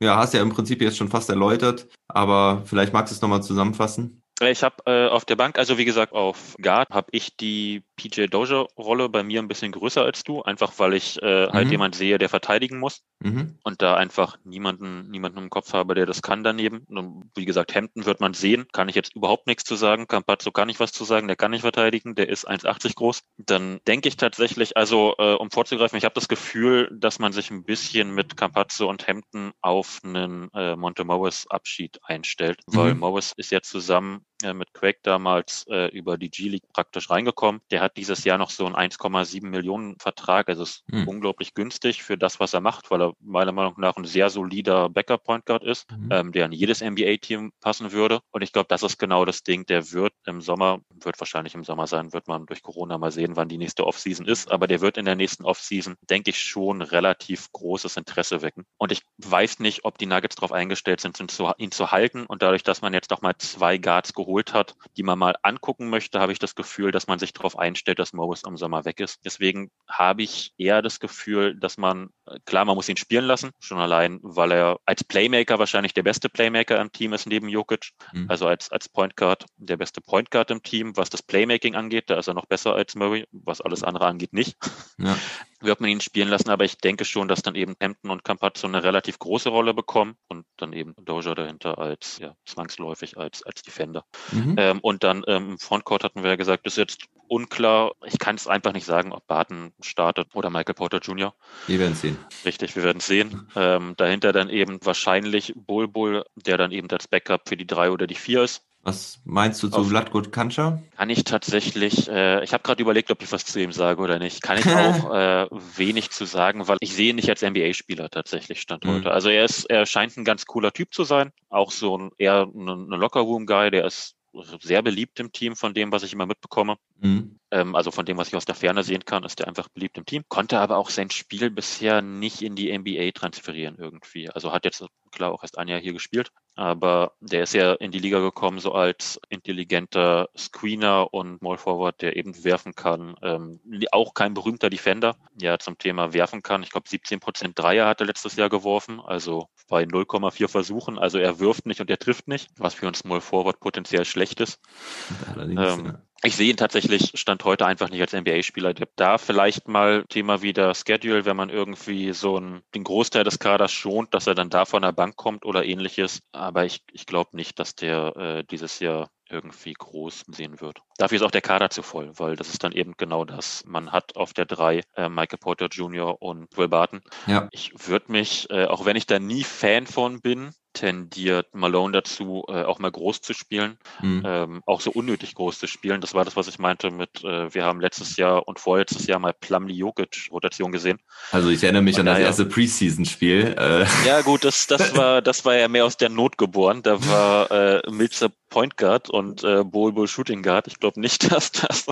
[0.00, 3.42] ja, hast ja im Prinzip jetzt schon fast erläutert, aber vielleicht magst du es nochmal
[3.42, 4.22] zusammenfassen.
[4.40, 8.26] Ich habe äh, auf der Bank, also wie gesagt, auf Guard habe ich die PJ
[8.26, 11.72] Dozier-Rolle bei mir ein bisschen größer als du, einfach weil ich äh, halt Mhm.
[11.72, 13.58] jemand sehe, der verteidigen muss Mhm.
[13.64, 16.84] und da einfach niemanden, niemanden im Kopf habe, der das kann daneben.
[16.88, 20.06] Und wie gesagt, Hampton wird man sehen, kann ich jetzt überhaupt nichts zu sagen.
[20.06, 23.22] Campazzo kann ich was zu sagen, der kann nicht verteidigen, der ist 1,80 groß.
[23.38, 27.50] Dann denke ich tatsächlich, also äh, um vorzugreifen, ich habe das Gefühl, dass man sich
[27.50, 33.00] ein bisschen mit Campazzo und Hampton auf einen äh, Monte Morris Abschied einstellt, weil Mhm.
[33.00, 37.60] Morris ist ja zusammen äh, mit Craig damals äh, über die G-League praktisch reingekommen.
[37.70, 40.48] Der hat dieses Jahr noch so einen 1,7 Millionen Vertrag.
[40.48, 41.06] Also ist Hm.
[41.08, 44.88] unglaublich günstig für das, was er macht, weil er meiner Meinung nach ein sehr solider
[44.88, 46.08] Backup-Point Guard ist, Mhm.
[46.10, 48.20] ähm, der in jedes NBA-Team passen würde.
[48.30, 49.66] Und ich glaube, das ist genau das Ding.
[49.66, 53.36] Der wird im Sommer, wird wahrscheinlich im Sommer sein, wird man durch Corona mal sehen,
[53.36, 54.50] wann die nächste Offseason ist.
[54.50, 58.64] Aber der wird in der nächsten Offseason, denke ich, schon relativ großes Interesse wecken.
[58.78, 62.24] Und ich weiß nicht, ob die Nuggets darauf eingestellt sind, ihn zu, ihn zu halten.
[62.26, 65.88] Und dadurch, dass man jetzt noch mal zwei Guards geholt hat, die man mal angucken
[65.88, 69.00] möchte, habe ich das Gefühl, dass man sich darauf einstellt, dass Morris im Sommer weg
[69.00, 69.24] ist.
[69.24, 73.50] Deswegen habe ich eher das Gefühl, dass man, äh, klar, man muss ihn spielen lassen,
[73.58, 77.90] schon allein, weil er als Playmaker wahrscheinlich der beste Playmaker im Team ist neben Jokic.
[78.12, 78.26] Mhm.
[78.28, 80.96] Also als, als Point Guard der beste Point Guard im Team.
[80.96, 83.26] Was das Playmaking angeht, da ist er noch besser als Murray.
[83.32, 84.56] Was alles andere angeht, nicht.
[84.98, 85.16] Ja.
[85.60, 88.68] Wird man ihn spielen lassen, aber ich denke schon, dass dann eben Hampton und Campazzo
[88.68, 93.62] eine relativ große Rolle bekommen und dann eben Doja dahinter als, ja, zwangsläufig als, als
[93.62, 94.04] Defender.
[94.32, 94.54] Mhm.
[94.58, 97.92] Ähm, und dann ähm, im Frontcourt hatten wir ja gesagt, ist jetzt unklar.
[98.04, 101.34] Ich kann es einfach nicht sagen, ob Barton startet oder Michael Porter Jr.
[101.66, 102.18] Wir werden sehen.
[102.44, 103.48] Richtig, wir werden sehen.
[103.54, 108.06] Ähm, dahinter dann eben wahrscheinlich Bulbul, der dann eben als Backup für die drei oder
[108.06, 108.67] die vier ist.
[108.82, 110.80] Was meinst du zu Auf- Vladko Kancha?
[110.96, 114.18] Kann ich tatsächlich, äh, ich habe gerade überlegt, ob ich was zu ihm sage oder
[114.18, 114.40] nicht.
[114.42, 118.60] Kann ich auch äh, wenig zu sagen, weil ich sehe ihn nicht als NBA-Spieler tatsächlich
[118.60, 118.90] Stand Mhm.
[118.90, 119.10] heute.
[119.10, 121.32] Also er ist, er scheint ein ganz cooler Typ zu sein.
[121.48, 124.14] Auch so ein eher ein, ein Locker-Room-Guy, der ist
[124.60, 126.76] sehr beliebt im Team von dem, was ich immer mitbekomme.
[127.00, 127.38] Mhm.
[127.50, 129.98] Ähm, also von dem, was ich aus der Ferne sehen kann, ist er einfach beliebt
[129.98, 130.22] im Team.
[130.28, 134.28] Konnte aber auch sein Spiel bisher nicht in die NBA transferieren irgendwie.
[134.30, 137.90] Also hat jetzt klar auch erst ein Jahr hier gespielt, aber der ist ja in
[137.90, 143.14] die Liga gekommen so als intelligenter Screener und Small Forward, der eben werfen kann.
[143.22, 143.60] Ähm,
[143.92, 146.62] auch kein berühmter Defender, ja zum Thema werfen kann.
[146.62, 150.98] Ich glaube 17 Prozent Dreier hat er letztes Jahr geworfen, also bei 0,4 Versuchen.
[150.98, 154.40] Also er wirft nicht und er trifft nicht, was für einen Small Forward potenziell schlecht
[154.40, 154.60] ist.
[155.34, 156.02] Allerdings, Ähm, ja.
[156.24, 158.74] Ich sehe ihn tatsächlich Stand heute einfach nicht als NBA-Spieler.
[158.96, 163.72] Da vielleicht mal Thema wieder Schedule, wenn man irgendwie so einen, den Großteil des Kaders
[163.72, 166.20] schont, dass er dann da von der Bank kommt oder ähnliches.
[166.32, 170.80] Aber ich, ich glaube nicht, dass der äh, dieses Jahr irgendwie groß sehen wird.
[170.96, 173.62] Dafür ist auch der Kader zu voll, weil das ist dann eben genau das.
[173.66, 176.20] Man hat auf der drei äh, Michael Porter Jr.
[176.20, 177.02] und Will Barton.
[177.26, 177.48] ja.
[177.52, 182.44] Ich würde mich, äh, auch wenn ich da nie Fan von bin, tendiert Malone dazu,
[182.48, 184.22] äh, auch mal groß zu spielen Mhm.
[184.24, 186.00] ähm, auch so unnötig groß zu spielen.
[186.00, 189.18] Das war das, was ich meinte mit, äh, wir haben letztes Jahr und vorletztes Jahr
[189.18, 190.98] mal Plumlee Jokic Rotation gesehen.
[191.32, 193.56] Also ich erinnere mich Von an das erste Preseason-Spiel.
[193.58, 196.82] Äh, Ja gut, das, das war, das war ja mehr aus der Not geboren.
[196.82, 200.66] Da war äh, Milzer Point Guard und äh, Bol Bol Shooting Guard.
[200.68, 201.86] Ich glaube nicht, dass das,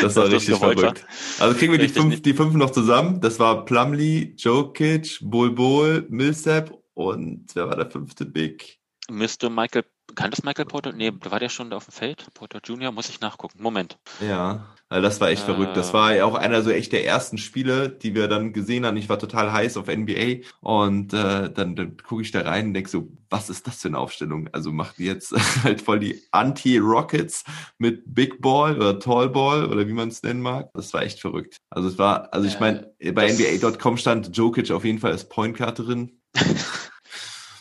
[0.00, 1.06] das war richtig gewollt verrückt.
[1.38, 2.26] Also kriegen wir die fünf, nicht.
[2.26, 3.20] die fünf noch zusammen.
[3.20, 8.78] Das war Plumlee, Jokic, Bol Bol, Millsap und wer war der fünfte Big?
[9.10, 9.84] müsste Michael
[10.14, 10.92] kann das Michael Porter?
[10.92, 12.26] Nee, war der schon auf dem Feld?
[12.34, 12.92] Porter Junior?
[12.92, 13.62] Muss ich nachgucken.
[13.62, 13.98] Moment.
[14.20, 15.46] Ja, also das war echt Äh.
[15.46, 15.76] verrückt.
[15.76, 18.96] Das war ja auch einer so echt der ersten Spiele, die wir dann gesehen haben.
[18.96, 22.74] Ich war total heiß auf NBA und äh, dann, dann gucke ich da rein und
[22.74, 24.48] denke so, was ist das für eine Aufstellung?
[24.52, 25.32] Also macht die jetzt
[25.64, 27.44] halt voll die Anti-Rockets
[27.76, 30.70] mit Big Ball oder Tall Ball oder wie man es nennen mag.
[30.72, 31.58] Das war echt verrückt.
[31.70, 35.28] Also es war, also ich Äh, meine, bei NBA.com stand Jokic auf jeden Fall als
[35.28, 36.18] Point Guard drin.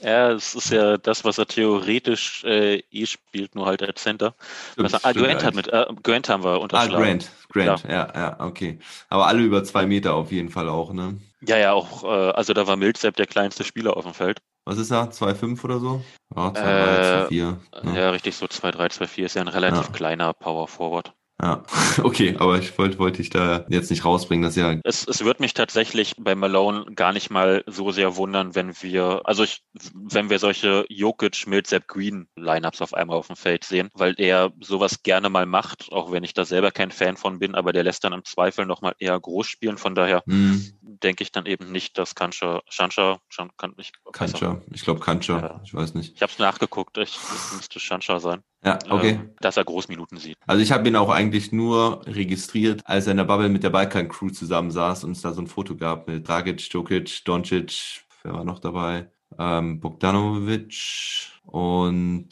[0.01, 4.35] Ja, es ist ja das, was er theoretisch äh, eh spielt, nur halt als Center.
[4.77, 7.03] Was, ah, Grant hat mit, äh, Grant haben wir Ah, unterschlagen.
[7.03, 8.79] Grant, Grant, ja, ja, okay.
[9.09, 11.17] Aber alle über zwei Meter auf jeden Fall auch, ne?
[11.41, 14.39] Ja, ja, auch, äh, also da war Millsap der kleinste Spieler auf dem Feld.
[14.65, 15.11] Was ist er?
[15.11, 16.01] 2,5 oder so?
[16.35, 17.57] Ja, 2,3, Äh, 2,4.
[17.83, 17.99] ne?
[17.99, 19.91] Ja, richtig, so 2-3, 2-4 ist ja ein relativ Ja.
[19.93, 21.13] kleiner Power Forward.
[21.41, 21.63] Ja,
[22.03, 24.75] okay, aber ich wollte wollte ich da jetzt nicht rausbringen, dass ja.
[24.83, 29.21] Es, es wird mich tatsächlich bei Malone gar nicht mal so sehr wundern, wenn wir,
[29.25, 29.63] also ich,
[29.93, 34.51] wenn wir solche Jokic, Millsap, Green Lineups auf einmal auf dem Feld sehen, weil er
[34.61, 37.83] sowas gerne mal macht, auch wenn ich da selber kein Fan von bin, aber der
[37.83, 39.77] lässt dann im Zweifel nochmal eher groß spielen.
[39.77, 44.61] Von daher Hm, denke ich dann eben nicht, dass Kancha, Shansha, Shan, kann ich, Kancha.
[44.73, 45.39] Ich glaube Kancha.
[45.39, 45.61] Ja.
[45.63, 46.15] Ich weiß nicht.
[46.15, 48.43] Ich habe es nachgeguckt, ich, es müsste Shansha sein.
[48.63, 49.11] Ja, okay.
[49.11, 50.37] Ähm, dass er Großminuten sieht.
[50.45, 53.69] Also ich habe ihn auch eigentlich nur registriert, als er in der Bubble mit der
[53.69, 58.43] Balkan-Crew zusammensaß und es da so ein Foto gab mit Dragic, Djokic, Doncic, wer war
[58.43, 59.09] noch dabei?
[59.37, 62.29] Ähm, Bogdanovic und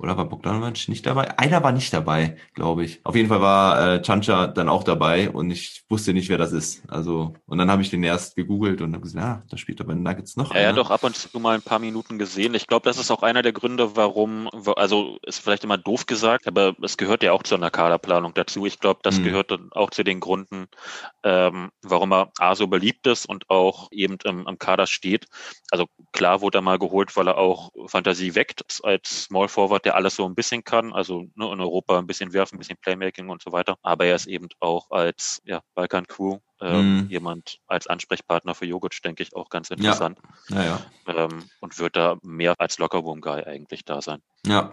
[0.00, 1.38] oder war Bogdanovic nicht dabei?
[1.38, 3.00] Einer war nicht dabei, glaube ich.
[3.04, 6.52] Auf jeden Fall war äh, Chancha dann auch dabei und ich wusste nicht, wer das
[6.52, 6.82] ist.
[6.88, 9.94] Also und dann habe ich den erst gegoogelt und habe gesagt, ah, da spielt aber
[9.94, 10.54] Nuggets noch.
[10.54, 12.54] Er hat doch ab und zu mal ein paar Minuten gesehen.
[12.54, 16.46] Ich glaube, das ist auch einer der Gründe, warum, also ist vielleicht immer doof gesagt,
[16.48, 18.66] aber es gehört ja auch zu einer Kaderplanung dazu.
[18.66, 19.24] Ich glaube, das Mhm.
[19.24, 20.66] gehört dann auch zu den Gründen,
[21.22, 25.26] ähm, warum er A so beliebt ist und auch eben im, im Kader steht.
[25.70, 29.89] Also klar wurde er mal geholt, weil er auch Fantasie weckt als Small Forward, der
[29.94, 30.92] alles so ein bisschen kann.
[30.92, 33.76] Also ne, in Europa ein bisschen werfen, ein bisschen Playmaking und so weiter.
[33.82, 37.06] Aber er ist eben auch als ja, Balkan Crew ähm, Mhm.
[37.10, 40.80] jemand als Ansprechpartner für Jogic, denke ich, auch ganz interessant Naja.
[41.06, 44.20] ähm, und wird da mehr als Lockerroom-Guy eigentlich da sein.
[44.46, 44.72] Ja.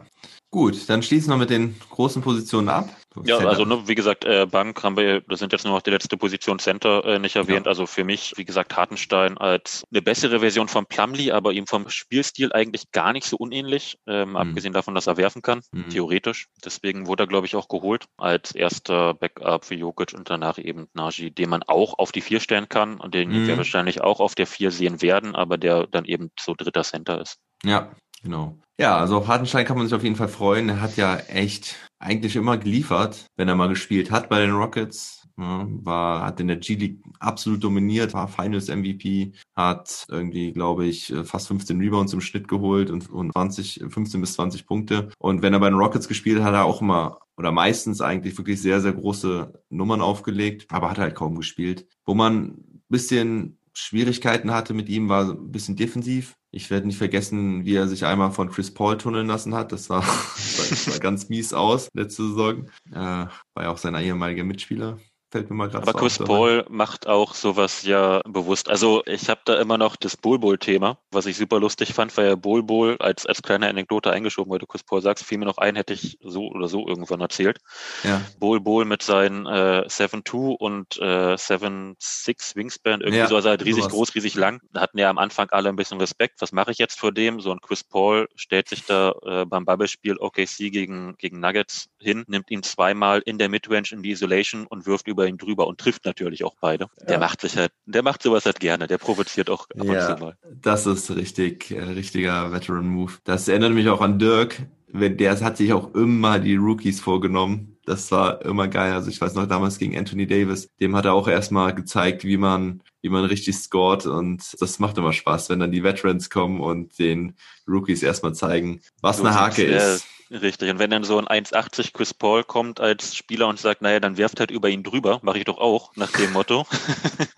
[0.49, 2.89] Gut, dann schließen wir mit den großen Positionen ab.
[3.25, 5.89] Ja, also ne, wie gesagt, äh, Bank haben wir, das sind jetzt nur noch die
[5.89, 7.67] letzte Position Center äh, nicht erwähnt.
[7.67, 11.89] Also für mich, wie gesagt, Hartenstein als eine bessere Version von Plumlee, aber ihm vom
[11.89, 15.89] Spielstil eigentlich gar nicht so unähnlich, ähm, abgesehen davon, dass er werfen kann, Mhm.
[15.89, 16.47] theoretisch.
[16.63, 20.87] Deswegen wurde er, glaube ich, auch geholt als erster Backup für Jokic und danach eben
[20.93, 23.47] Nagy, den man auch auf die vier stellen kann und den Mhm.
[23.47, 27.21] wir wahrscheinlich auch auf der vier sehen werden, aber der dann eben so dritter Center
[27.21, 27.37] ist.
[27.63, 28.57] Ja, genau.
[28.79, 30.69] Ja, also auf Hartenstein kann man sich auf jeden Fall freuen.
[30.69, 35.26] Er hat ja echt eigentlich immer geliefert, wenn er mal gespielt hat bei den Rockets.
[35.39, 41.13] Ja, war, hat in der G-League absolut dominiert, war Finals MVP, hat irgendwie, glaube ich,
[41.25, 45.09] fast 15 Rebounds im Schnitt geholt und, und 20, 15 bis 20 Punkte.
[45.19, 48.35] Und wenn er bei den Rockets gespielt hat, hat er auch immer oder meistens eigentlich
[48.37, 51.85] wirklich sehr, sehr große Nummern aufgelegt, aber hat halt kaum gespielt.
[52.03, 56.35] Wo man bisschen Schwierigkeiten hatte mit ihm, war ein bisschen defensiv.
[56.49, 59.71] Ich werde nicht vergessen, wie er sich einmal von Chris Paul tunneln lassen hat.
[59.71, 60.01] Das war,
[60.35, 62.69] das war, sah ganz mies aus letzte Saison.
[62.91, 64.97] Äh, war ja auch sein ehemaliger Mitspieler.
[65.29, 68.69] Fällt mir mal gerade Aber so Chris Paul macht auch sowas ja bewusst.
[68.69, 72.15] Also ich habe da immer noch das Bull Bull Thema, was ich super lustig fand,
[72.15, 75.45] weil ja Bull als, als kleine Anekdote eingeschoben, weil du Chris Paul sagst, fiel mir
[75.45, 77.59] noch ein, hätte ich so oder so irgendwann erzählt.
[78.05, 83.65] Ja, Bull mit seinen äh, 7'2 und äh, 7'6 Wingspan, irgendwie Ja, so, also halt
[83.65, 83.93] riesig sowas.
[83.93, 84.61] groß, riesig lang.
[84.71, 86.35] Da hatten ja am Anfang alle ein bisschen Respekt.
[86.39, 87.41] Was mache ich jetzt vor dem?
[87.41, 92.23] So ein Chris Paul stellt sich da äh, beim Bubble-Spiel OKC gegen, gegen Nuggets hin,
[92.27, 95.79] nimmt ihn zweimal in der Midrange in die Isolation und wirft über ihn drüber und
[95.79, 96.87] trifft natürlich auch beide.
[97.07, 97.19] Der Ja.
[97.19, 100.07] macht sich halt, der macht sowas halt gerne, der provoziert auch ab Ja.
[100.09, 100.37] und zu mal.
[100.61, 103.13] das ist richtig, äh, richtiger Veteran-Move.
[103.23, 104.67] Das erinnert mich auch an Dirk.
[104.93, 107.76] Der hat sich auch immer die Rookies vorgenommen.
[107.87, 108.91] Das war immer geil.
[108.91, 112.35] Also ich weiß noch damals gegen Anthony Davis, dem hat er auch erstmal gezeigt, wie
[112.35, 116.59] man, wie man richtig scored und das macht immer Spaß, wenn dann die Veterans kommen
[116.59, 120.05] und den Rookies erstmal zeigen, was So eine Hake ist.
[120.29, 120.69] Richtig.
[120.69, 124.17] Und wenn dann so ein 1,80 Chris Paul kommt als Spieler und sagt, naja, dann
[124.17, 126.67] werft halt über ihn drüber, mache ich doch auch, nach dem Motto.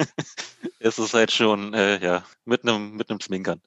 [0.79, 3.61] es ist halt schon, äh, ja, mit einem, mit einem Sminkern.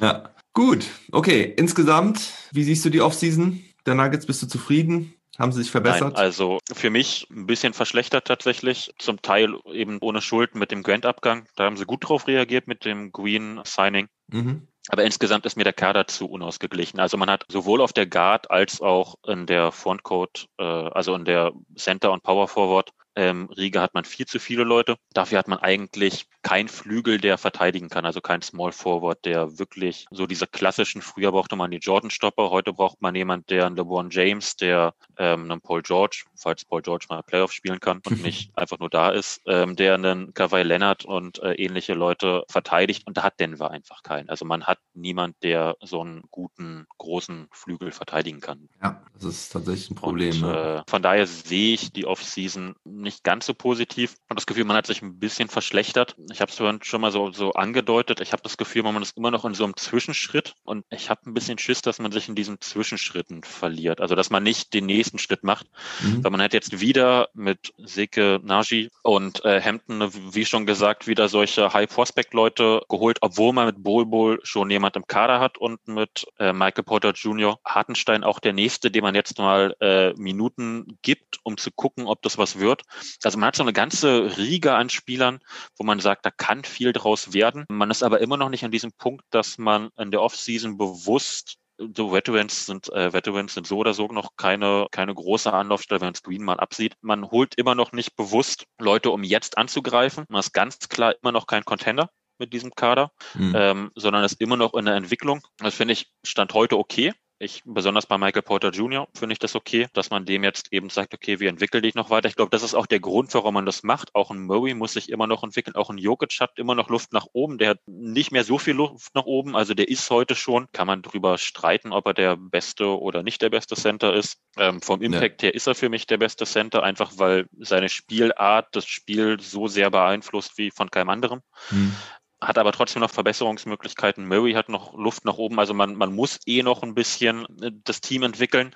[0.00, 0.86] Ja, gut.
[1.10, 4.26] Okay, insgesamt, wie siehst du die Offseason der Nuggets?
[4.26, 5.14] Bist du zufrieden?
[5.38, 6.14] Haben sie sich verbessert?
[6.14, 8.92] Nein, also für mich ein bisschen verschlechtert tatsächlich.
[8.98, 11.46] Zum Teil eben ohne Schuld mit dem Grant-Abgang.
[11.54, 14.08] Da haben sie gut drauf reagiert mit dem Green-Signing.
[14.28, 14.68] mhm.
[14.90, 16.98] Aber insgesamt ist mir der Kader zu unausgeglichen.
[16.98, 21.26] Also man hat sowohl auf der Guard als auch in der Frontcourt, äh, also in
[21.26, 24.96] der Center und Power Forward, Ähm, Riga hat man viel zu viele Leute.
[25.12, 30.06] Dafür hat man eigentlich keinen Flügel, der verteidigen kann, also kein Small Forward, der wirklich
[30.12, 34.10] so diese klassischen, früher brauchte man die Jordan-Stopper, heute braucht man jemand, der einen LeBron
[34.10, 38.56] James, der ähm, einen Paul George, falls Paul George mal Playoff spielen kann und nicht
[38.56, 43.16] einfach nur da ist, ähm, der einen Kawhi Leonard und äh, ähnliche Leute verteidigt und
[43.16, 44.28] da hat Denver einfach keinen.
[44.28, 48.68] Also man hat niemand, der so einen guten, großen Flügel verteidigen kann.
[48.80, 50.44] Ja, das ist tatsächlich ein Problem.
[50.44, 50.84] Und, ne?
[50.86, 54.76] äh, von daher sehe ich die Offseason nicht ganz so positiv und das Gefühl, man
[54.76, 56.16] hat sich ein bisschen verschlechtert.
[56.32, 58.20] Ich habe es vorhin schon mal so, so angedeutet.
[58.20, 61.20] Ich habe das Gefühl, man ist immer noch in so einem Zwischenschritt und ich habe
[61.26, 64.00] ein bisschen Schiss, dass man sich in diesen Zwischenschritten verliert.
[64.00, 65.66] Also dass man nicht den nächsten Schritt macht,
[66.02, 66.22] Mhm.
[66.24, 71.28] weil man hat jetzt wieder mit Seke Nagy und äh, Hampton, wie schon gesagt, wieder
[71.28, 76.26] solche High-Prospect-Leute geholt, obwohl man mit Bol Bol schon jemand im Kader hat und mit
[76.38, 77.58] äh, Michael Porter Jr.
[77.64, 82.22] Hartenstein auch der nächste, dem man jetzt mal äh, Minuten gibt, um zu gucken, ob
[82.22, 82.82] das was wird.
[83.24, 85.40] Also man hat so eine ganze Riege an Spielern,
[85.76, 87.64] wo man sagt, da kann viel draus werden.
[87.68, 91.56] Man ist aber immer noch nicht an diesem Punkt, dass man in der Offseason bewusst
[91.96, 96.12] so Veterans sind äh, Veterans sind so oder so noch keine keine große Anlaufstelle, wenn
[96.12, 96.94] es Green mal absieht.
[97.02, 100.24] Man holt immer noch nicht bewusst Leute, um jetzt anzugreifen.
[100.28, 103.52] Man ist ganz klar immer noch kein Contender mit diesem Kader, Mhm.
[103.56, 105.40] ähm, sondern ist immer noch in der Entwicklung.
[105.58, 107.12] Das finde ich stand heute okay.
[107.40, 109.06] Ich, besonders bei Michael Porter Jr.
[109.14, 112.10] finde ich das okay, dass man dem jetzt eben sagt, okay, wir entwickeln dich noch
[112.10, 112.28] weiter.
[112.28, 114.12] Ich glaube, das ist auch der Grund, warum man das macht.
[114.14, 115.76] Auch ein Murray muss sich immer noch entwickeln.
[115.76, 117.58] Auch ein Jokic hat immer noch Luft nach oben.
[117.58, 119.54] Der hat nicht mehr so viel Luft nach oben.
[119.54, 123.40] Also der ist heute schon, kann man drüber streiten, ob er der beste oder nicht
[123.40, 124.38] der beste Center ist.
[124.56, 128.66] Ähm, vom Impact her ist er für mich der beste Center, einfach weil seine Spielart
[128.72, 131.94] das Spiel so sehr beeinflusst wie von keinem anderen Mhm.
[132.40, 134.26] Hat aber trotzdem noch Verbesserungsmöglichkeiten.
[134.28, 135.58] Murray hat noch Luft nach oben.
[135.58, 138.74] Also man, man muss eh noch ein bisschen äh, das Team entwickeln.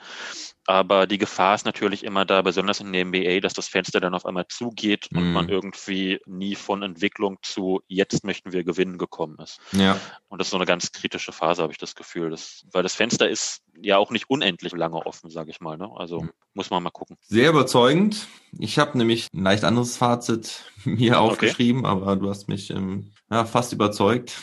[0.64, 4.14] Aber die Gefahr ist natürlich immer da, besonders in der NBA, dass das Fenster dann
[4.14, 5.32] auf einmal zugeht und Mhm.
[5.32, 9.58] man irgendwie nie von Entwicklung zu jetzt möchten wir gewinnen gekommen ist.
[9.72, 9.98] Ja.
[10.28, 12.30] Und das ist so eine ganz kritische Phase, habe ich das Gefühl.
[12.30, 15.76] Das, weil das Fenster ist ja auch nicht unendlich lange offen, sage ich mal.
[15.76, 15.90] Ne?
[15.96, 16.30] Also Mhm.
[16.54, 17.16] muss man mal gucken.
[17.22, 18.28] Sehr überzeugend.
[18.58, 21.30] Ich habe nämlich ein leicht anderes Fazit mir Okay.
[21.32, 24.41] aufgeschrieben, aber du hast mich ähm, ja, fast überzeugt.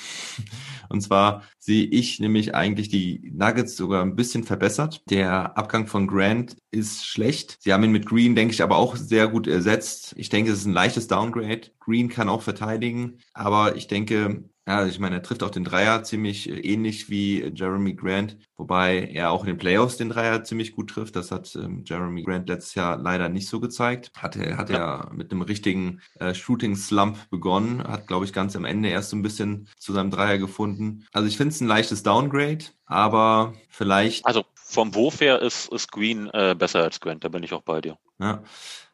[0.90, 5.04] Und zwar sehe ich nämlich eigentlich die Nuggets sogar ein bisschen verbessert.
[5.12, 7.58] Der Abgang von Grant ist schlecht.
[7.60, 10.16] Sie haben ihn mit Green, denke ich, aber auch sehr gut ersetzt.
[10.18, 11.70] Ich denke, es ist ein leichtes Downgrade.
[11.80, 16.04] Green kann auch verteidigen, aber ich denke, ja, ich meine, er trifft auch den Dreier
[16.04, 20.44] ziemlich äh, ähnlich wie äh, Jeremy Grant, wobei er auch in den Playoffs den Dreier
[20.44, 21.16] ziemlich gut trifft.
[21.16, 24.12] Das hat ähm, Jeremy Grant letztes Jahr leider nicht so gezeigt.
[24.16, 28.56] Hat er hat er mit einem richtigen äh, Shooting Slump begonnen, hat glaube ich ganz
[28.56, 31.08] am Ende erst so ein bisschen zu seinem Dreier gefunden.
[31.14, 35.92] Also ich finde es ein leichtes Downgrade, aber vielleicht Also vom Wurf her ist, ist
[35.92, 37.98] Green äh, besser als Grant, da bin ich auch bei dir.
[38.20, 38.44] Ja.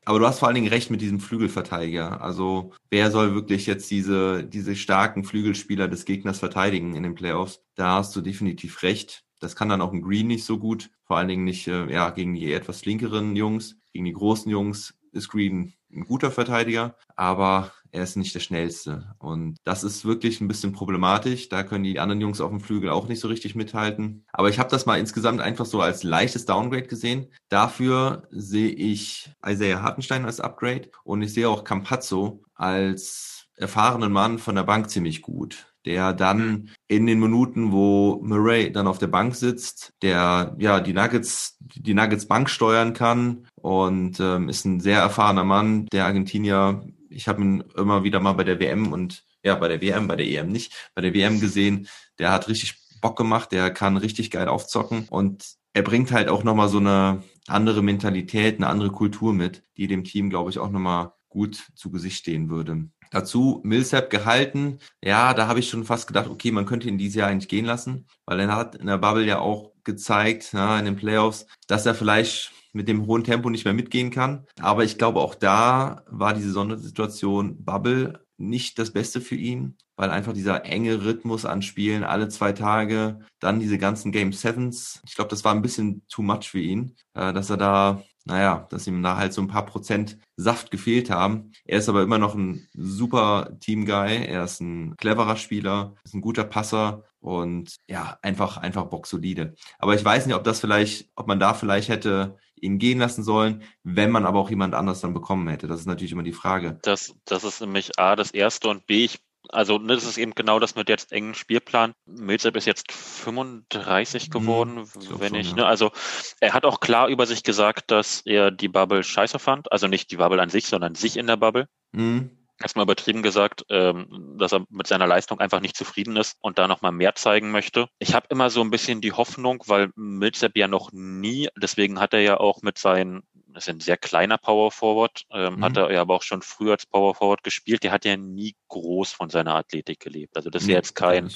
[0.06, 2.22] Aber du hast vor allen Dingen recht mit diesem Flügelverteidiger.
[2.22, 7.62] Also wer soll wirklich jetzt diese, diese starken Flügelspieler des Gegners verteidigen in den Playoffs?
[7.74, 9.24] Da hast du definitiv recht.
[9.40, 10.92] Das kann dann auch ein Green nicht so gut.
[11.06, 13.78] Vor allen Dingen nicht äh, ja, gegen die etwas flinkeren Jungs.
[13.94, 19.16] Gegen die großen Jungs ist Green ein guter Verteidiger, aber er ist nicht der schnellste.
[19.20, 21.50] Und das ist wirklich ein bisschen problematisch.
[21.50, 24.26] Da können die anderen Jungs auf dem Flügel auch nicht so richtig mithalten.
[24.34, 27.28] Aber ich habe das mal insgesamt einfach so als leichtes Downgrade gesehen.
[27.50, 34.40] Dafür sehe ich Isaiah Hartenstein als Upgrade und ich sehe auch Campazzo als erfahrenen Mann
[34.40, 39.08] von der Bank ziemlich gut der dann in den Minuten, wo Murray dann auf der
[39.08, 44.80] Bank sitzt, der ja die Nuggets, die Nuggets Bank steuern kann und ähm, ist ein
[44.80, 46.84] sehr erfahrener Mann, der Argentinier.
[47.16, 50.16] Ich habe ihn immer wieder mal bei der WM und ja bei der WM, bei
[50.16, 51.88] der EM nicht, bei der WM gesehen.
[52.20, 56.44] Der hat richtig Bock gemacht, der kann richtig geil aufzocken und er bringt halt auch
[56.44, 60.72] nochmal so eine andere Mentalität, eine andere Kultur mit, die dem Team, glaube ich, auch
[60.72, 62.90] nochmal gut zu Gesicht stehen würde.
[63.12, 64.80] Dazu Millsap gehalten.
[65.04, 67.66] Ja, da habe ich schon fast gedacht, okay, man könnte ihn dieses Jahr eigentlich gehen
[67.66, 71.86] lassen, weil er hat in der Bubble ja auch gezeigt, ja, in den Playoffs, dass
[71.86, 74.46] er vielleicht mit dem hohen Tempo nicht mehr mitgehen kann.
[74.60, 80.10] Aber ich glaube, auch da war diese Sondersituation Bubble nicht das Beste für ihn, weil
[80.10, 85.02] einfach dieser enge Rhythmus an Spielen alle zwei Tage, dann diese ganzen Game Sevens.
[85.08, 88.66] Ich glaube, das war ein bisschen too much für ihn, äh, dass er da naja,
[88.72, 91.52] dass ihm da halt so ein paar Prozent Saft gefehlt haben.
[91.64, 94.26] Er ist aber immer noch ein super Team-Guy.
[94.26, 99.54] Er ist ein cleverer Spieler, ist ein guter Passer und ja, einfach, einfach boxsolide.
[99.78, 103.24] Aber ich weiß nicht, ob das vielleicht, ob man da vielleicht hätte ihn gehen lassen
[103.24, 105.68] sollen, wenn man aber auch jemand anders dann bekommen hätte.
[105.68, 106.80] Das ist natürlich immer die Frage.
[106.84, 110.34] Das, das ist nämlich A, das erste und B, ich Also ne, das ist eben
[110.34, 111.94] genau das mit jetzt engen Spielplan.
[112.06, 114.32] Millsap ist jetzt 35 mhm.
[114.32, 115.66] geworden, mhm, wenn ich, schon, ne?
[115.66, 115.92] Also
[116.40, 119.72] er hat auch klar über sich gesagt, dass er die Bubble scheiße fand.
[119.72, 121.68] Also nicht die Bubble an sich, sondern sich in der Bubble.
[121.92, 126.58] Mhm erstmal übertrieben gesagt, ähm, dass er mit seiner Leistung einfach nicht zufrieden ist und
[126.58, 127.88] da nochmal mehr zeigen möchte.
[128.00, 132.14] Ich habe immer so ein bisschen die Hoffnung, weil Millsap ja noch nie, deswegen hat
[132.14, 135.64] er ja auch mit seinen, das ist ein sehr kleiner Power Forward, ähm, mhm.
[135.64, 138.56] hat er ja aber auch schon früher als Power Forward gespielt, der hat ja nie
[138.70, 140.36] groß von seiner Athletik gelebt.
[140.38, 141.30] Also das ist ja jetzt kein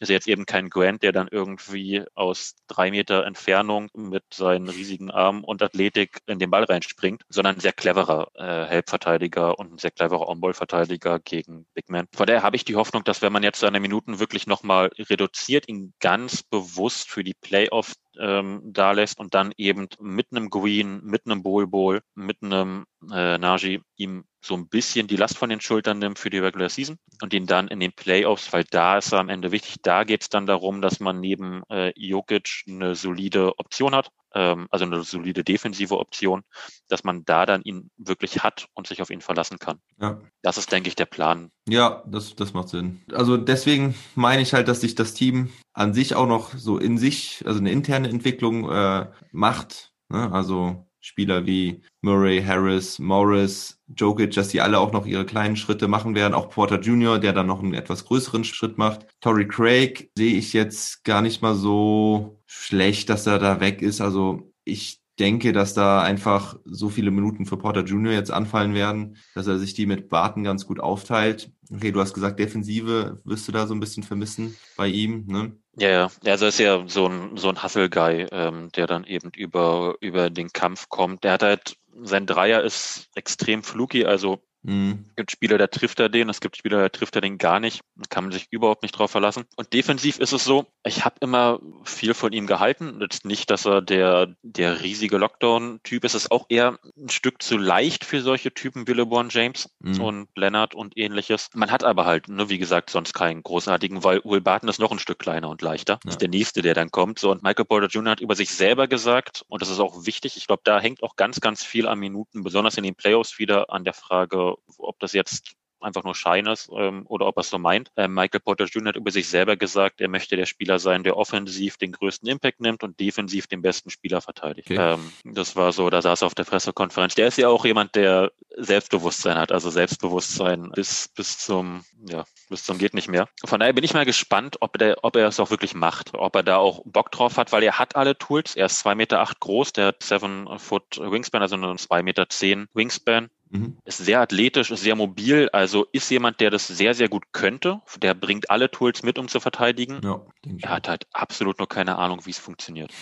[0.00, 5.10] ist jetzt eben kein Grant, der dann irgendwie aus drei Meter Entfernung mit seinen riesigen
[5.10, 9.78] Armen und Athletik in den Ball reinspringt, sondern ein sehr cleverer äh, Help-Verteidiger und ein
[9.78, 12.06] sehr cleverer On-Ball-Verteidiger gegen Big Man.
[12.14, 15.68] Von daher habe ich die Hoffnung, dass wenn man jetzt seine Minuten wirklich nochmal reduziert,
[15.68, 21.00] ihn ganz bewusst für die Playoffs ähm, da lässt und dann eben mit einem Green,
[21.04, 25.50] mit einem Bowl Bowl, mit einem äh, Naji ihm so ein bisschen die Last von
[25.50, 28.98] den Schultern nimmt für die Regular Season und ihn dann in den Playoffs, weil da
[28.98, 32.64] ist er am Ende wichtig, da geht es dann darum, dass man neben äh, Jokic
[32.68, 36.42] eine solide Option hat, ähm, also eine solide defensive Option,
[36.88, 39.80] dass man da dann ihn wirklich hat und sich auf ihn verlassen kann.
[40.00, 40.20] Ja.
[40.42, 41.50] Das ist, denke ich, der Plan.
[41.68, 43.02] Ja, das, das macht Sinn.
[43.12, 46.96] Also deswegen meine ich halt, dass sich das Team an sich auch noch so in
[46.96, 49.92] sich, also eine interne Entwicklung äh, macht.
[50.08, 50.30] Ne?
[50.32, 55.88] Also Spieler wie Murray, Harris, Morris, Jokic, dass die alle auch noch ihre kleinen Schritte
[55.88, 56.34] machen werden.
[56.34, 59.06] Auch Porter Jr., der dann noch einen etwas größeren Schritt macht.
[59.20, 64.00] Torrey Craig sehe ich jetzt gar nicht mal so schlecht, dass er da weg ist.
[64.00, 68.12] Also ich denke, dass da einfach so viele Minuten für Porter Jr.
[68.12, 71.52] jetzt anfallen werden, dass er sich die mit Barton ganz gut aufteilt.
[71.70, 75.56] Okay, du hast gesagt, Defensive wirst du da so ein bisschen vermissen bei ihm, ne?
[75.80, 76.10] Ja, ja.
[76.26, 80.52] Also ist ja so ein, so ein Hustle-Guy, ähm, der dann eben über, über den
[80.52, 81.22] Kampf kommt.
[81.24, 85.06] Der hat halt, sein Dreier ist extrem fluky, also Mhm.
[85.10, 87.60] Es gibt Spieler, da trifft er den, es gibt Spieler, da trifft er den gar
[87.60, 87.82] nicht.
[87.96, 89.44] Da kann man sich überhaupt nicht drauf verlassen.
[89.56, 92.98] Und defensiv ist es so, ich habe immer viel von ihm gehalten.
[93.00, 96.14] Jetzt nicht, dass er der, der riesige Lockdown-Typ ist.
[96.14, 100.00] Es ist auch eher ein Stück zu leicht für solche Typen wie LeBron James mhm.
[100.00, 101.50] und Leonard und ähnliches.
[101.54, 104.90] Man hat aber halt, ne, wie gesagt, sonst keinen großartigen, weil Will Barton ist noch
[104.90, 106.00] ein Stück kleiner und leichter.
[106.04, 106.10] Ja.
[106.10, 107.18] Ist der nächste, der dann kommt.
[107.18, 108.12] So, und Michael Porter Jr.
[108.12, 111.16] hat über sich selber gesagt, und das ist auch wichtig, ich glaube, da hängt auch
[111.16, 114.47] ganz, ganz viel an Minuten, besonders in den Playoffs wieder an der Frage,
[114.78, 117.90] ob das jetzt einfach nur Schein ist ähm, oder ob er es so meint.
[117.96, 118.88] Ähm, Michael Porter Jr.
[118.88, 122.60] hat über sich selber gesagt, er möchte der Spieler sein, der offensiv den größten Impact
[122.60, 124.70] nimmt und defensiv den besten Spieler verteidigt.
[124.70, 124.94] Okay.
[124.94, 127.14] Ähm, das war so, da saß er auf der Pressekonferenz.
[127.14, 132.64] Der ist ja auch jemand, der Selbstbewusstsein hat, also Selbstbewusstsein bis, bis zum, ja, bis
[132.64, 133.28] zum geht nicht mehr.
[133.44, 136.34] Von daher bin ich mal gespannt, ob, der, ob er es auch wirklich macht, ob
[136.34, 138.56] er da auch Bock drauf hat, weil er hat alle Tools.
[138.56, 142.28] Er ist zwei Meter acht groß, der hat seven Foot Wingspan, also eine zwei Meter
[142.28, 143.28] zehn Wingspan.
[143.50, 143.78] Mhm.
[143.84, 147.80] Ist sehr athletisch, ist sehr mobil, also ist jemand, der das sehr, sehr gut könnte.
[147.96, 150.00] Der bringt alle Tools mit, um zu verteidigen.
[150.02, 150.20] Ja,
[150.60, 152.92] er hat halt absolut nur keine Ahnung, wie es funktioniert.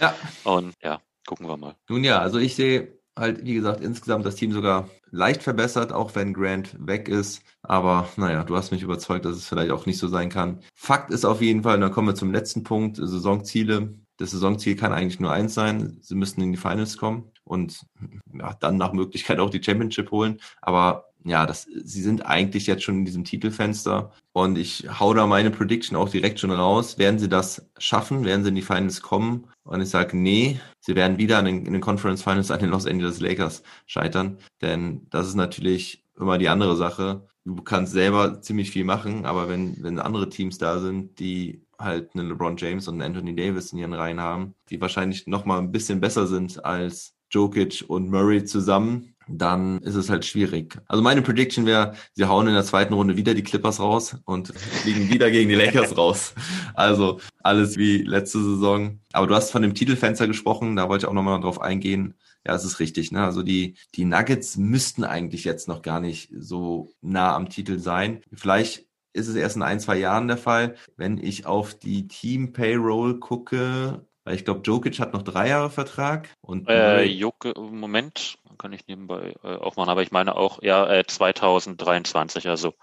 [0.00, 0.14] Ja.
[0.44, 1.76] Und ja, gucken wir mal.
[1.88, 6.14] Nun ja, also ich sehe halt, wie gesagt, insgesamt das Team sogar leicht verbessert, auch
[6.14, 7.42] wenn Grant weg ist.
[7.62, 10.60] Aber naja, du hast mich überzeugt, dass es vielleicht auch nicht so sein kann.
[10.74, 13.94] Fakt ist auf jeden Fall, und dann kommen wir zum letzten Punkt, Saisonziele.
[14.16, 15.98] Das Saisonziel kann eigentlich nur eins sein.
[16.00, 17.86] Sie müssen in die Finals kommen und
[18.32, 20.40] ja, dann nach Möglichkeit auch die Championship holen.
[20.60, 25.26] Aber ja, das, sie sind eigentlich jetzt schon in diesem Titelfenster und ich hau da
[25.26, 26.98] meine Prediction auch direkt schon raus.
[26.98, 28.24] Werden sie das schaffen?
[28.24, 29.48] Werden sie in die Finals kommen?
[29.64, 32.70] Und ich sage, nee, sie werden wieder in den, in den Conference Finals an den
[32.70, 37.26] Los Angeles Lakers scheitern, denn das ist natürlich immer die andere Sache.
[37.44, 42.14] Du kannst selber ziemlich viel machen, aber wenn, wenn andere Teams da sind, die halt
[42.14, 45.58] einen LeBron James und einen Anthony Davis in ihren Reihen haben, die wahrscheinlich noch mal
[45.58, 50.78] ein bisschen besser sind als Jokic und Murray zusammen, dann ist es halt schwierig.
[50.86, 54.48] Also meine Prediction wäre, sie hauen in der zweiten Runde wieder die Clippers raus und
[54.82, 56.34] fliegen wieder gegen die Lakers raus.
[56.74, 59.00] Also alles wie letzte Saison.
[59.12, 62.14] Aber du hast von dem Titelfenster gesprochen, da wollte ich auch nochmal drauf eingehen.
[62.46, 63.12] Ja, es ist richtig.
[63.12, 63.24] Ne?
[63.24, 68.22] Also die, die Nuggets müssten eigentlich jetzt noch gar nicht so nah am Titel sein.
[68.32, 70.76] Vielleicht ist es erst in ein, zwei Jahren der Fall.
[70.96, 75.70] Wenn ich auf die Team Payroll gucke, weil ich glaube, Jokic hat noch drei Jahre
[75.70, 76.28] Vertrag.
[76.42, 81.06] Und äh, Joke, Moment, kann ich nebenbei äh, aufmachen, aber ich meine auch, ja, äh,
[81.06, 82.74] 2023, also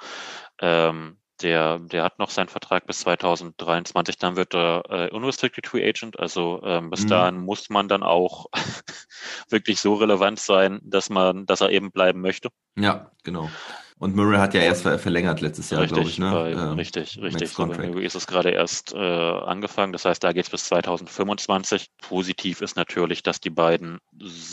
[0.60, 5.88] ähm, der, der hat noch seinen Vertrag bis 2023, dann wird er äh, Unrestricted Free
[5.88, 7.10] Agent, also ähm, bis mhm.
[7.10, 8.48] dahin muss man dann auch
[9.50, 12.50] wirklich so relevant sein, dass man, dass er eben bleiben möchte.
[12.76, 13.52] Ja, genau.
[13.98, 16.20] Und Murray hat ja erst verlängert letztes Jahr, glaube ich.
[16.20, 16.30] Ne?
[16.30, 17.50] Bei, ähm, richtig, richtig.
[17.50, 19.94] So, ist es gerade erst äh, angefangen.
[19.94, 21.92] Das heißt, da geht es bis 2025.
[22.02, 24.00] Positiv ist natürlich, dass die beiden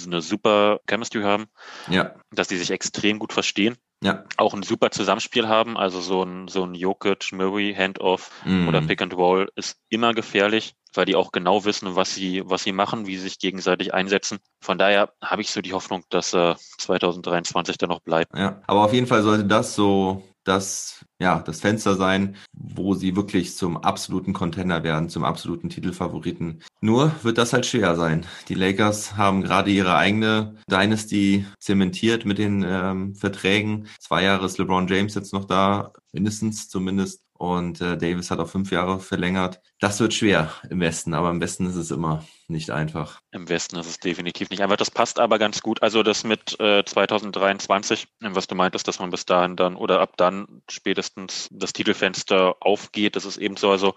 [0.06, 1.46] eine super Chemistry haben.
[1.88, 2.14] Ja.
[2.30, 3.76] Dass die sich extrem gut verstehen.
[4.04, 4.24] Ja.
[4.36, 5.76] auch ein super Zusammenspiel haben.
[5.76, 8.66] Also so ein, so ein Jokic, Murray, Handoff Mhm.
[8.66, 12.62] oder Pick and Roll ist immer gefährlich, weil die auch genau wissen, was sie, was
[12.62, 14.38] sie machen, wie sie sich gegenseitig einsetzen.
[14.60, 18.36] Von daher habe ich so die Hoffnung, dass äh, 2023 dann noch bleibt.
[18.36, 23.14] Ja, aber auf jeden Fall sollte das so das, ja, das Fenster sein, wo sie
[23.14, 26.62] wirklich zum absoluten Contender werden, zum absoluten Titelfavoriten.
[26.80, 28.26] Nur wird das halt schwer sein.
[28.48, 33.86] Die Lakers haben gerade ihre eigene Dynasty zementiert mit den ähm, Verträgen.
[34.00, 37.22] Zwei Jahre ist LeBron James jetzt noch da, mindestens zumindest.
[37.42, 39.60] Und äh, Davis hat auf fünf Jahre verlängert.
[39.80, 43.18] Das wird schwer im Westen, aber im Westen ist es immer nicht einfach.
[43.32, 44.76] Im Westen ist es definitiv nicht einfach.
[44.76, 45.82] Das passt aber ganz gut.
[45.82, 50.16] Also das mit äh, 2023, was du meintest, dass man bis dahin dann oder ab
[50.16, 53.72] dann spätestens das Titelfenster aufgeht, das ist eben so.
[53.72, 53.96] Also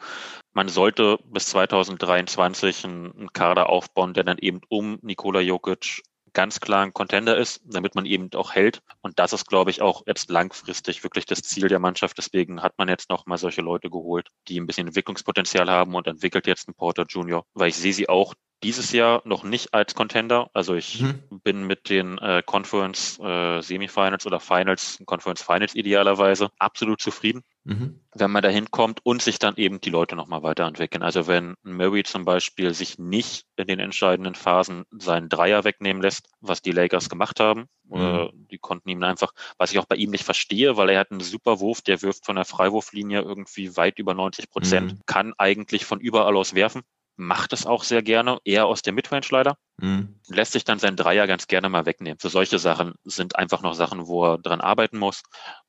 [0.53, 6.01] man sollte bis 2023 einen, einen Kader aufbauen, der dann eben um Nikola Jokic
[6.35, 8.83] ganz klar ein Contender ist, damit man eben auch hält.
[9.01, 12.17] Und das ist, glaube ich, auch jetzt langfristig wirklich das Ziel der Mannschaft.
[12.19, 16.05] Deswegen hat man jetzt noch mal solche Leute geholt, die ein bisschen Entwicklungspotenzial haben und
[16.05, 18.35] entwickelt jetzt einen Porter Junior, weil ich sehe sie auch
[18.65, 20.49] dieses Jahr noch nicht als Contender.
[20.53, 21.23] Also ich Mhm.
[21.43, 27.99] bin mit den äh, Conference äh, Semifinals oder Finals, Conference Finals idealerweise absolut zufrieden Mhm.
[28.17, 31.03] wenn man da hinkommt und sich dann eben die Leute nochmal weiterentwickeln.
[31.03, 36.29] Also wenn Murray zum Beispiel sich nicht in den entscheidenden Phasen seinen Dreier wegnehmen lässt,
[36.39, 40.11] was die Lakers gemacht haben, äh, die konnten ihm einfach, was ich auch bei ihm
[40.11, 43.99] nicht verstehe, weil er hat einen super Wurf, der wirft von der Freiwurflinie irgendwie weit
[43.99, 45.01] über 90 Prozent, Mhm.
[45.05, 46.83] kann eigentlich von überall aus werfen,
[47.17, 50.15] macht es auch sehr gerne, eher aus der Midrange leider Mhm.
[50.29, 52.17] lässt sich dann seinen Dreier ganz gerne mal wegnehmen.
[52.17, 55.21] Für solche Sachen sind einfach noch Sachen, wo er dran arbeiten muss.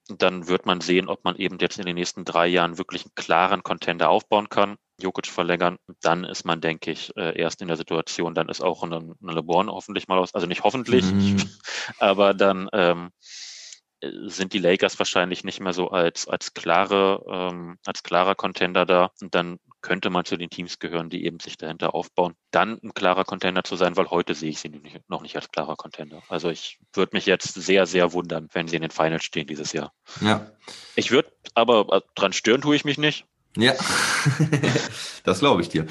[0.09, 3.05] Und dann wird man sehen, ob man eben jetzt in den nächsten drei Jahren wirklich
[3.05, 4.77] einen klaren Contender aufbauen kann.
[5.01, 8.83] Jokic verlängern, dann ist man, denke ich, äh, erst in der Situation, dann ist auch
[8.83, 11.37] ein, ein LeBron hoffentlich mal aus, also nicht hoffentlich, Mhm.
[11.99, 13.11] aber dann ähm,
[14.01, 19.11] sind die Lakers wahrscheinlich nicht mehr so als, als klare, ähm, als klarer Contender da.
[19.21, 22.35] Und dann könnte man zu den Teams gehören, die eben sich dahinter aufbauen.
[22.51, 24.73] Dann ein klarer Contender zu sein, weil heute sehe ich sie
[25.07, 26.25] noch nicht als klarer Contender.
[26.29, 29.73] Also ich würde mich jetzt sehr, sehr wundern, wenn sie in den Finals stehen dieses
[29.73, 29.93] Jahr.
[30.21, 30.51] Ja.
[30.97, 33.27] Ich würde, aber äh, dran stören tue ich mich nicht.
[33.57, 33.75] Ja,
[35.23, 35.87] das glaube ich dir.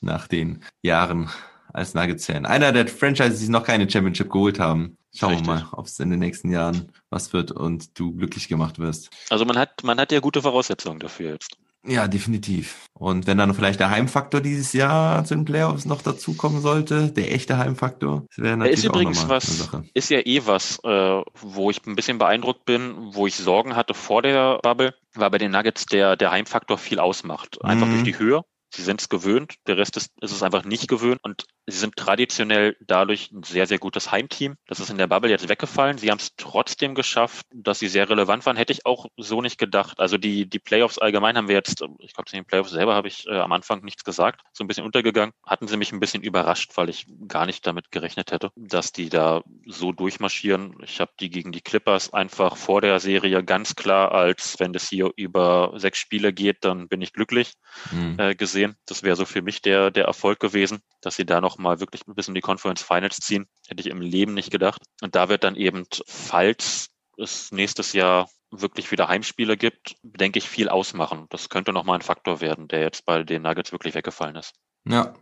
[0.00, 1.30] Nach den Jahren
[1.72, 2.46] als Nuggets-Fan.
[2.46, 4.98] Einer der Franchises, die noch keine Championship geholt haben.
[5.14, 5.46] Schauen Richtig.
[5.46, 9.10] wir mal, ob es in den nächsten Jahren was wird und du glücklich gemacht wirst.
[9.30, 11.56] Also man hat, man hat ja gute Voraussetzungen dafür jetzt.
[11.86, 12.86] Ja, definitiv.
[12.94, 17.32] Und wenn dann vielleicht der Heimfaktor dieses Jahr zu den Playoffs noch dazukommen sollte, der
[17.32, 19.84] echte Heimfaktor, das wäre natürlich ist übrigens was, eine Sache.
[19.94, 23.94] ist ja eh was, äh, wo ich ein bisschen beeindruckt bin, wo ich Sorgen hatte
[23.94, 27.62] vor der Bubble, weil bei den Nuggets der, der Heimfaktor viel ausmacht.
[27.64, 27.90] Einfach Mhm.
[27.92, 28.42] durch die Höhe.
[28.70, 31.96] Sie sind es gewöhnt, der Rest ist, ist es einfach nicht gewöhnt und sie sind
[31.96, 34.56] traditionell dadurch ein sehr, sehr gutes Heimteam.
[34.66, 35.98] Das ist in der Bubble jetzt weggefallen.
[35.98, 38.56] Sie haben es trotzdem geschafft, dass sie sehr relevant waren.
[38.56, 40.00] Hätte ich auch so nicht gedacht.
[40.00, 43.08] Also die, die Playoffs allgemein haben wir jetzt, ich glaube, zu den Playoffs selber habe
[43.08, 45.32] ich äh, am Anfang nichts gesagt, so ein bisschen untergegangen.
[45.44, 49.08] Hatten sie mich ein bisschen überrascht, weil ich gar nicht damit gerechnet hätte, dass die
[49.08, 50.76] da so durchmarschieren.
[50.82, 54.88] Ich habe die gegen die Clippers einfach vor der Serie ganz klar als, wenn das
[54.88, 57.52] hier über sechs Spiele geht, dann bin ich glücklich
[57.92, 58.16] Mhm.
[58.18, 58.55] äh, gesehen.
[58.86, 62.02] Das wäre so für mich der, der Erfolg gewesen, dass sie da noch mal wirklich
[62.06, 63.46] bis in die Conference Finals ziehen.
[63.68, 64.82] Hätte ich im Leben nicht gedacht.
[65.02, 66.88] Und da wird dann eben, falls
[67.18, 71.26] es nächstes Jahr wirklich wieder Heimspiele gibt, denke ich, viel ausmachen.
[71.30, 74.54] Das könnte noch mal ein Faktor werden, der jetzt bei den Nuggets wirklich weggefallen ist.
[74.88, 75.14] Ja,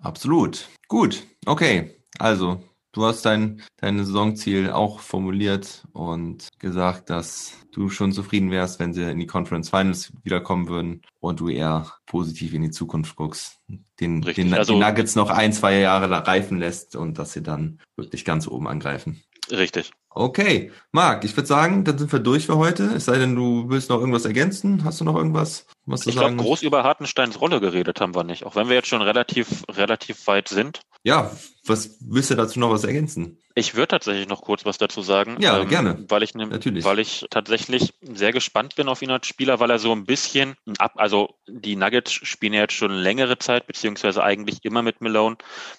[0.00, 0.68] absolut.
[0.88, 2.02] Gut, okay.
[2.18, 2.62] Also,
[2.92, 8.92] du hast dein, dein Saisonziel auch formuliert und gesagt, dass du schon zufrieden wärst, wenn
[8.92, 13.58] sie in die Conference Finals wiederkommen würden und du eher positiv in die Zukunft guckst.
[14.00, 17.32] Den, Richtig, den also- die Nuggets noch ein, zwei Jahre da reifen lässt und dass
[17.32, 19.22] sie dann wirklich ganz oben angreifen.
[19.50, 19.90] Richtig.
[20.10, 22.84] Okay, Marc, ich würde sagen, dann sind wir durch für heute.
[22.94, 24.84] Es sei denn, du willst noch irgendwas ergänzen.
[24.84, 28.44] Hast du noch irgendwas, was Ich glaube, groß über Hartensteins Rolle geredet haben wir nicht,
[28.44, 30.80] auch wenn wir jetzt schon relativ, relativ weit sind.
[31.04, 31.32] Ja,
[31.66, 33.38] was willst du dazu noch was ergänzen?
[33.54, 35.32] Ich würde tatsächlich noch kurz was dazu sagen.
[35.32, 36.04] ähm, Ja, gerne.
[36.08, 36.84] Weil ich, ne, Natürlich.
[36.84, 40.54] weil ich tatsächlich sehr gespannt bin auf ihn als Spieler, weil er so ein bisschen
[40.78, 45.36] ab, also die Nuggets spielen ja jetzt schon längere Zeit, beziehungsweise eigentlich immer mit Malone,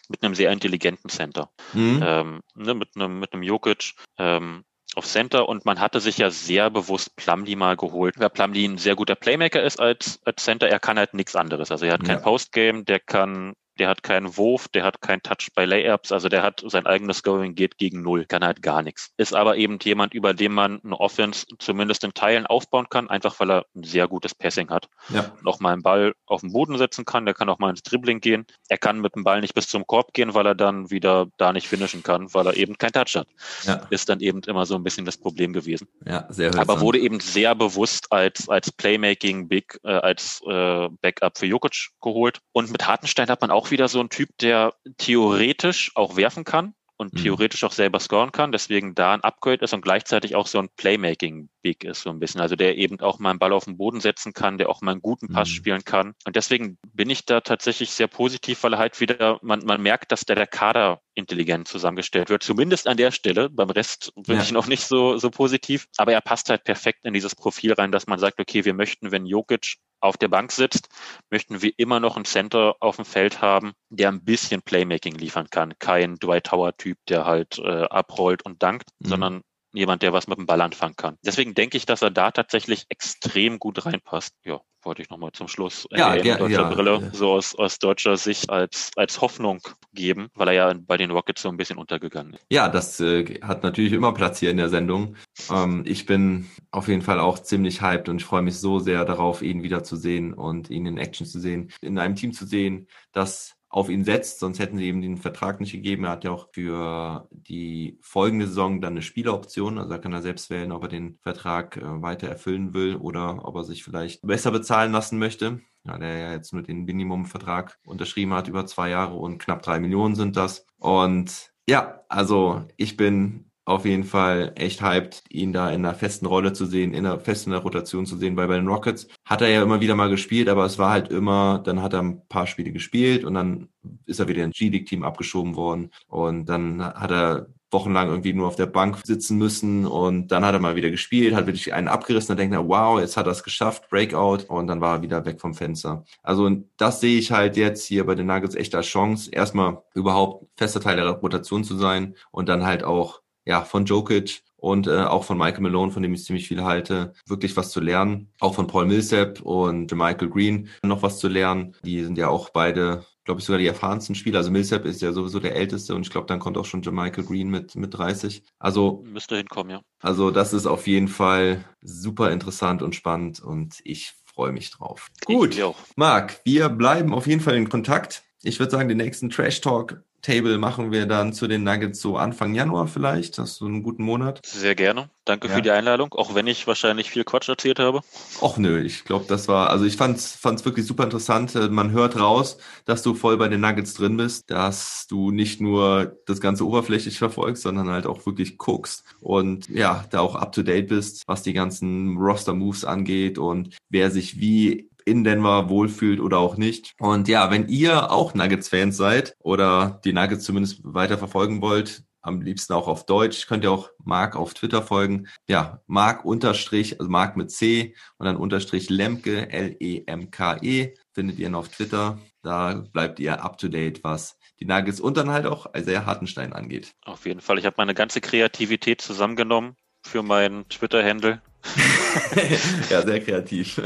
[0.09, 1.49] mit einem sehr intelligenten Center.
[1.73, 2.03] Mhm.
[2.03, 4.65] Ähm, ne, mit einem, mit einem Jokic, ähm,
[4.97, 8.77] auf Center und man hatte sich ja sehr bewusst Plumlee mal geholt, weil Plumlee ein
[8.77, 10.67] sehr guter Playmaker ist als, als Center.
[10.69, 11.71] Er kann halt nichts anderes.
[11.71, 12.23] Also er hat kein Ja.
[12.23, 16.43] Postgame, der kann der hat keinen Wurf, der hat keinen Touch bei Layups, also der
[16.43, 19.11] hat sein eigenes Scoring geht gegen Null, kann halt gar nichts.
[19.17, 23.39] Ist aber eben jemand, über den man eine Offense zumindest in Teilen aufbauen kann, einfach
[23.39, 24.87] weil er ein sehr gutes Passing hat.
[25.09, 25.31] Ja.
[25.41, 28.19] Noch mal einen Ball auf den Boden setzen kann, der kann auch mal ins Dribbling
[28.19, 28.45] gehen.
[28.69, 31.53] Er kann mit dem Ball nicht bis zum Korb gehen, weil er dann wieder da
[31.53, 33.27] nicht finishen kann, weil er eben keinen Touch hat.
[33.63, 33.87] Ja.
[33.89, 35.87] Ist dann eben immer so ein bisschen das Problem gewesen.
[36.05, 36.61] Ja, sehr hölzern.
[36.61, 41.89] Aber wurde eben sehr bewusst als, als Playmaking Big, äh, als äh, Backup für Jokic
[42.01, 42.39] geholt.
[42.51, 46.73] Und mit Hartenstein hat man auch wieder so einen Typ, der theoretisch auch werfen kann
[46.97, 47.17] und mhm.
[47.17, 50.69] theoretisch auch selber scoren kann, deswegen da ein Upgrade ist und gleichzeitig auch so ein
[50.77, 52.41] Playmaking-Big ist so ein bisschen.
[52.41, 54.91] Also der eben auch mal einen Ball auf den Boden setzen kann, der auch mal
[54.91, 55.53] einen guten Pass mhm.
[55.53, 56.13] spielen kann.
[56.25, 60.11] Und deswegen bin ich da tatsächlich sehr positiv, weil er halt wieder, man, man merkt,
[60.11, 62.43] dass der, der Kader intelligent zusammengestellt wird.
[62.43, 63.49] Zumindest an der Stelle.
[63.49, 64.43] Beim Rest bin ja.
[64.43, 65.87] ich noch nicht so, so positiv.
[65.97, 69.11] Aber er passt halt perfekt in dieses Profil rein, dass man sagt, okay, wir möchten,
[69.11, 70.89] wenn Jokic auf der Bank sitzt,
[71.29, 75.47] möchten wir immer noch einen Center auf dem Feld haben, der ein bisschen Playmaking liefern
[75.49, 75.73] kann.
[75.79, 79.07] Kein Dwight Tower-Typ, der halt äh, abrollt und dankt, mhm.
[79.07, 79.41] sondern
[79.73, 81.17] jemand, der was mit dem Ball anfangen kann.
[81.25, 84.35] Deswegen denke ich, dass er da tatsächlich extrem gut reinpasst.
[84.43, 87.13] Ja, wollte ich nochmal zum Schluss ja, ja, deutscher ja, Brille ja.
[87.13, 89.61] so aus, aus deutscher Sicht als, als Hoffnung
[89.93, 92.45] geben, weil er ja bei den Rockets so ein bisschen untergegangen ist.
[92.51, 95.15] Ja, das äh, hat natürlich immer Platz hier in der Sendung.
[95.49, 99.05] Ähm, ich bin auf jeden Fall auch ziemlich hyped und ich freue mich so sehr
[99.05, 103.55] darauf, ihn wiederzusehen und ihn in Action zu sehen, in einem Team zu sehen, das
[103.73, 106.03] auf ihn setzt, sonst hätten sie ihm den Vertrag nicht gegeben.
[106.03, 110.21] Er hat ja auch für die folgende Saison dann eine Spieleroption, also da kann er
[110.21, 114.21] selbst wählen, ob er den Vertrag äh, weiter erfüllen will oder ob er sich vielleicht
[114.21, 115.59] besser bezahlen lassen möchte.
[115.85, 119.79] Ja, der ja jetzt nur den Minimumvertrag unterschrieben hat, über zwei Jahre und knapp drei
[119.79, 120.67] Millionen sind das.
[120.77, 126.25] Und ja, also ich bin auf jeden Fall echt hyped, ihn da in einer festen
[126.25, 129.49] Rolle zu sehen, in einer festen Rotation zu sehen, weil bei den Rockets hat er
[129.49, 132.47] ja immer wieder mal gespielt, aber es war halt immer, dann hat er ein paar
[132.47, 133.69] Spiele gespielt und dann
[134.05, 138.55] ist er wieder ins G-League-Team abgeschoben worden und dann hat er wochenlang irgendwie nur auf
[138.55, 142.31] der Bank sitzen müssen und dann hat er mal wieder gespielt, hat wirklich einen abgerissen
[142.31, 145.25] und denkt, er, wow, jetzt hat er es geschafft, Breakout und dann war er wieder
[145.25, 146.05] weg vom Fenster.
[146.21, 150.45] Also das sehe ich halt jetzt hier bei den Nuggets echt als Chance, erstmal überhaupt
[150.55, 155.03] fester Teil der Rotation zu sein und dann halt auch ja, von Jokic und äh,
[155.03, 158.31] auch von Michael Malone, von dem ich ziemlich viel halte, wirklich was zu lernen.
[158.39, 161.75] Auch von Paul Millsap und Michael Green noch was zu lernen.
[161.83, 164.37] Die sind ja auch beide, glaube ich, sogar die erfahrensten Spieler.
[164.37, 167.25] Also Millsap ist ja sowieso der älteste und ich glaube, dann kommt auch schon Michael
[167.25, 168.41] Green mit, mit 30.
[168.57, 169.81] Also müsste hinkommen, ja.
[169.99, 175.09] Also das ist auf jeden Fall super interessant und spannend und ich freue mich drauf.
[175.19, 175.61] Ich Gut,
[175.97, 178.23] Marc, wir bleiben auf jeden Fall in Kontakt.
[178.43, 182.17] Ich würde sagen, den nächsten Trash Talk Table machen wir dann zu den Nuggets so
[182.17, 183.37] Anfang Januar vielleicht.
[183.37, 184.39] Hast du einen guten Monat?
[184.45, 185.09] Sehr gerne.
[185.25, 185.55] Danke ja.
[185.55, 188.01] für die Einladung, auch wenn ich wahrscheinlich viel Quatsch erzählt habe.
[188.41, 191.53] Och nö, ich glaube, das war, also ich fand es wirklich super interessant.
[191.71, 196.17] Man hört raus, dass du voll bei den Nuggets drin bist, dass du nicht nur
[196.25, 200.63] das Ganze oberflächlich verfolgst, sondern halt auch wirklich guckst und ja, da auch up to
[200.63, 206.39] date bist, was die ganzen Roster-Moves angeht und wer sich wie in Denver wohlfühlt oder
[206.39, 206.93] auch nicht.
[206.99, 212.41] Und ja, wenn ihr auch Nuggets-Fans seid oder die Nuggets zumindest weiter verfolgen wollt, am
[212.41, 215.27] liebsten auch auf Deutsch, könnt ihr auch Mark auf Twitter folgen.
[215.47, 221.47] Ja, Mark unterstrich, also Mark mit C und dann unterstrich Lemke, L-E-M-K-E, -E, findet ihr
[221.47, 222.17] ihn auf Twitter.
[222.41, 226.53] Da bleibt ihr up to date, was die Nuggets und dann halt auch sehr Hartenstein
[226.53, 226.93] angeht.
[227.03, 227.59] Auf jeden Fall.
[227.59, 231.41] Ich habe meine ganze Kreativität zusammengenommen für meinen Twitter-Handle.
[232.89, 233.81] ja, sehr kreativ.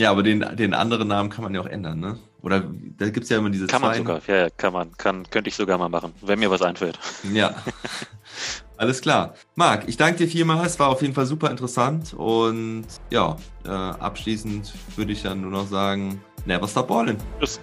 [0.00, 2.18] Ja, aber den, den anderen Namen kann man ja auch ändern, ne?
[2.40, 2.64] Oder
[2.96, 4.96] da gibt's ja immer diese Kann man sogar, ja, ja, kann man.
[4.96, 6.98] Kann, könnte ich sogar mal machen, wenn mir was einfällt.
[7.34, 7.54] Ja.
[8.78, 9.34] Alles klar.
[9.56, 10.72] Marc, ich danke dir vielmals.
[10.72, 12.14] Es war auf jeden Fall super interessant.
[12.14, 13.36] Und ja,
[13.66, 17.18] äh, abschließend würde ich dann nur noch sagen, never stop balling.
[17.38, 17.60] Tschüss.